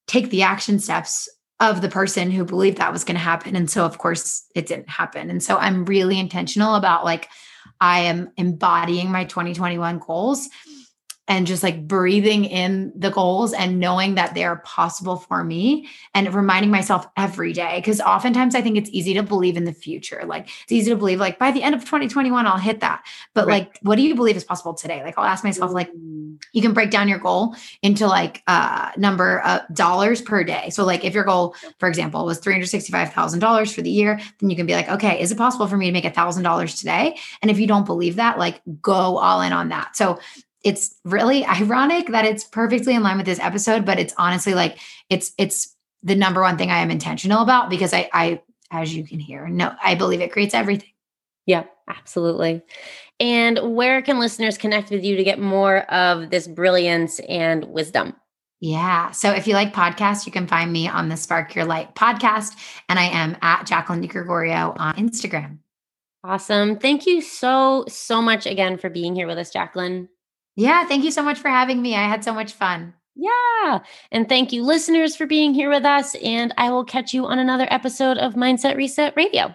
take 0.06 0.30
the 0.30 0.42
action 0.42 0.78
steps 0.78 1.28
of 1.70 1.80
the 1.80 1.88
person 1.88 2.30
who 2.30 2.44
believed 2.44 2.78
that 2.78 2.92
was 2.92 3.04
going 3.04 3.16
to 3.16 3.20
happen. 3.20 3.56
And 3.56 3.70
so, 3.70 3.84
of 3.84 3.98
course, 3.98 4.44
it 4.54 4.66
didn't 4.66 4.88
happen. 4.88 5.30
And 5.30 5.42
so, 5.42 5.56
I'm 5.56 5.84
really 5.84 6.18
intentional 6.18 6.74
about 6.74 7.04
like, 7.04 7.28
I 7.80 8.00
am 8.00 8.30
embodying 8.36 9.10
my 9.10 9.24
2021 9.24 9.98
goals 9.98 10.48
and 11.26 11.46
just 11.46 11.62
like 11.62 11.86
breathing 11.88 12.44
in 12.44 12.92
the 12.94 13.10
goals 13.10 13.52
and 13.52 13.80
knowing 13.80 14.14
that 14.16 14.34
they 14.34 14.44
are 14.44 14.56
possible 14.58 15.16
for 15.16 15.42
me 15.42 15.88
and 16.14 16.32
reminding 16.34 16.70
myself 16.70 17.06
every 17.16 17.52
day. 17.52 17.80
Cause 17.82 18.00
oftentimes 18.00 18.54
I 18.54 18.60
think 18.60 18.76
it's 18.76 18.90
easy 18.92 19.14
to 19.14 19.22
believe 19.22 19.56
in 19.56 19.64
the 19.64 19.72
future. 19.72 20.22
Like 20.26 20.48
it's 20.62 20.72
easy 20.72 20.90
to 20.90 20.96
believe, 20.96 21.20
like 21.20 21.38
by 21.38 21.50
the 21.50 21.62
end 21.62 21.74
of 21.74 21.80
2021, 21.82 22.46
I'll 22.46 22.58
hit 22.58 22.80
that. 22.80 23.04
But 23.32 23.46
right. 23.46 23.66
like, 23.66 23.78
what 23.82 23.96
do 23.96 24.02
you 24.02 24.14
believe 24.14 24.36
is 24.36 24.44
possible 24.44 24.74
today? 24.74 25.02
Like, 25.02 25.16
I'll 25.16 25.24
ask 25.24 25.44
myself, 25.44 25.72
like, 25.72 25.90
you 26.52 26.62
can 26.62 26.72
break 26.72 26.90
down 26.90 27.08
your 27.08 27.18
goal 27.18 27.54
into 27.82 28.06
like 28.06 28.42
uh 28.46 28.90
number 28.96 29.40
of 29.40 29.62
dollars 29.74 30.20
per 30.20 30.44
day. 30.44 30.70
So, 30.70 30.84
like, 30.84 31.04
if 31.04 31.14
your 31.14 31.24
goal, 31.24 31.54
for 31.78 31.88
example, 31.88 32.24
was 32.26 32.40
$365,000 32.40 33.74
for 33.74 33.82
the 33.82 33.90
year, 33.90 34.20
then 34.40 34.50
you 34.50 34.56
can 34.56 34.66
be 34.66 34.74
like, 34.74 34.88
okay, 34.88 35.20
is 35.20 35.32
it 35.32 35.38
possible 35.38 35.66
for 35.66 35.76
me 35.76 35.86
to 35.86 35.92
make 35.92 36.04
a 36.04 36.10
thousand 36.10 36.42
dollars 36.42 36.74
today? 36.74 37.18
And 37.40 37.50
if 37.50 37.58
you 37.58 37.66
don't 37.66 37.86
believe 37.86 38.16
that, 38.16 38.38
like, 38.38 38.60
go 38.82 39.18
all 39.18 39.40
in 39.40 39.52
on 39.52 39.68
that. 39.70 39.96
So, 39.96 40.18
it's 40.64 40.96
really 41.04 41.44
ironic 41.44 42.08
that 42.08 42.24
it's 42.24 42.44
perfectly 42.44 42.94
in 42.94 43.02
line 43.02 43.18
with 43.18 43.26
this 43.26 43.38
episode, 43.38 43.84
but 43.84 43.98
it's 43.98 44.14
honestly 44.16 44.54
like 44.54 44.78
it's 45.10 45.32
it's 45.38 45.76
the 46.02 46.16
number 46.16 46.40
one 46.40 46.58
thing 46.58 46.70
I 46.70 46.78
am 46.78 46.90
intentional 46.90 47.42
about 47.42 47.70
because 47.70 47.92
I 47.92 48.08
I 48.12 48.42
as 48.70 48.94
you 48.94 49.04
can 49.04 49.20
hear, 49.20 49.46
no, 49.46 49.72
I 49.82 49.94
believe 49.94 50.20
it 50.20 50.32
creates 50.32 50.54
everything. 50.54 50.90
Yeah, 51.46 51.64
absolutely. 51.88 52.62
And 53.20 53.76
where 53.76 54.02
can 54.02 54.18
listeners 54.18 54.58
connect 54.58 54.90
with 54.90 55.04
you 55.04 55.16
to 55.16 55.22
get 55.22 55.38
more 55.38 55.80
of 55.92 56.30
this 56.30 56.48
brilliance 56.48 57.20
and 57.20 57.66
wisdom? 57.66 58.16
Yeah. 58.60 59.10
So 59.10 59.30
if 59.30 59.46
you 59.46 59.54
like 59.54 59.74
podcasts, 59.74 60.24
you 60.24 60.32
can 60.32 60.46
find 60.46 60.72
me 60.72 60.88
on 60.88 61.10
the 61.10 61.16
Spark 61.16 61.54
Your 61.54 61.66
Light 61.66 61.94
podcast. 61.94 62.54
And 62.88 62.98
I 62.98 63.04
am 63.04 63.36
at 63.42 63.66
Jacqueline 63.66 64.02
DiGregorio 64.02 64.74
on 64.78 64.94
Instagram. 64.96 65.58
Awesome. 66.24 66.78
Thank 66.78 67.06
you 67.06 67.20
so, 67.20 67.84
so 67.88 68.22
much 68.22 68.46
again 68.46 68.78
for 68.78 68.88
being 68.88 69.14
here 69.14 69.26
with 69.26 69.36
us, 69.36 69.50
Jacqueline. 69.50 70.08
Yeah, 70.56 70.86
thank 70.86 71.04
you 71.04 71.10
so 71.10 71.22
much 71.22 71.38
for 71.38 71.48
having 71.48 71.82
me. 71.82 71.94
I 71.94 72.08
had 72.08 72.24
so 72.24 72.32
much 72.32 72.52
fun. 72.52 72.94
Yeah. 73.16 73.80
And 74.10 74.28
thank 74.28 74.52
you, 74.52 74.64
listeners, 74.64 75.14
for 75.16 75.26
being 75.26 75.54
here 75.54 75.70
with 75.70 75.84
us. 75.84 76.14
And 76.16 76.52
I 76.58 76.70
will 76.70 76.84
catch 76.84 77.14
you 77.14 77.26
on 77.26 77.38
another 77.38 77.66
episode 77.70 78.18
of 78.18 78.34
Mindset 78.34 78.76
Reset 78.76 79.14
Radio. 79.16 79.54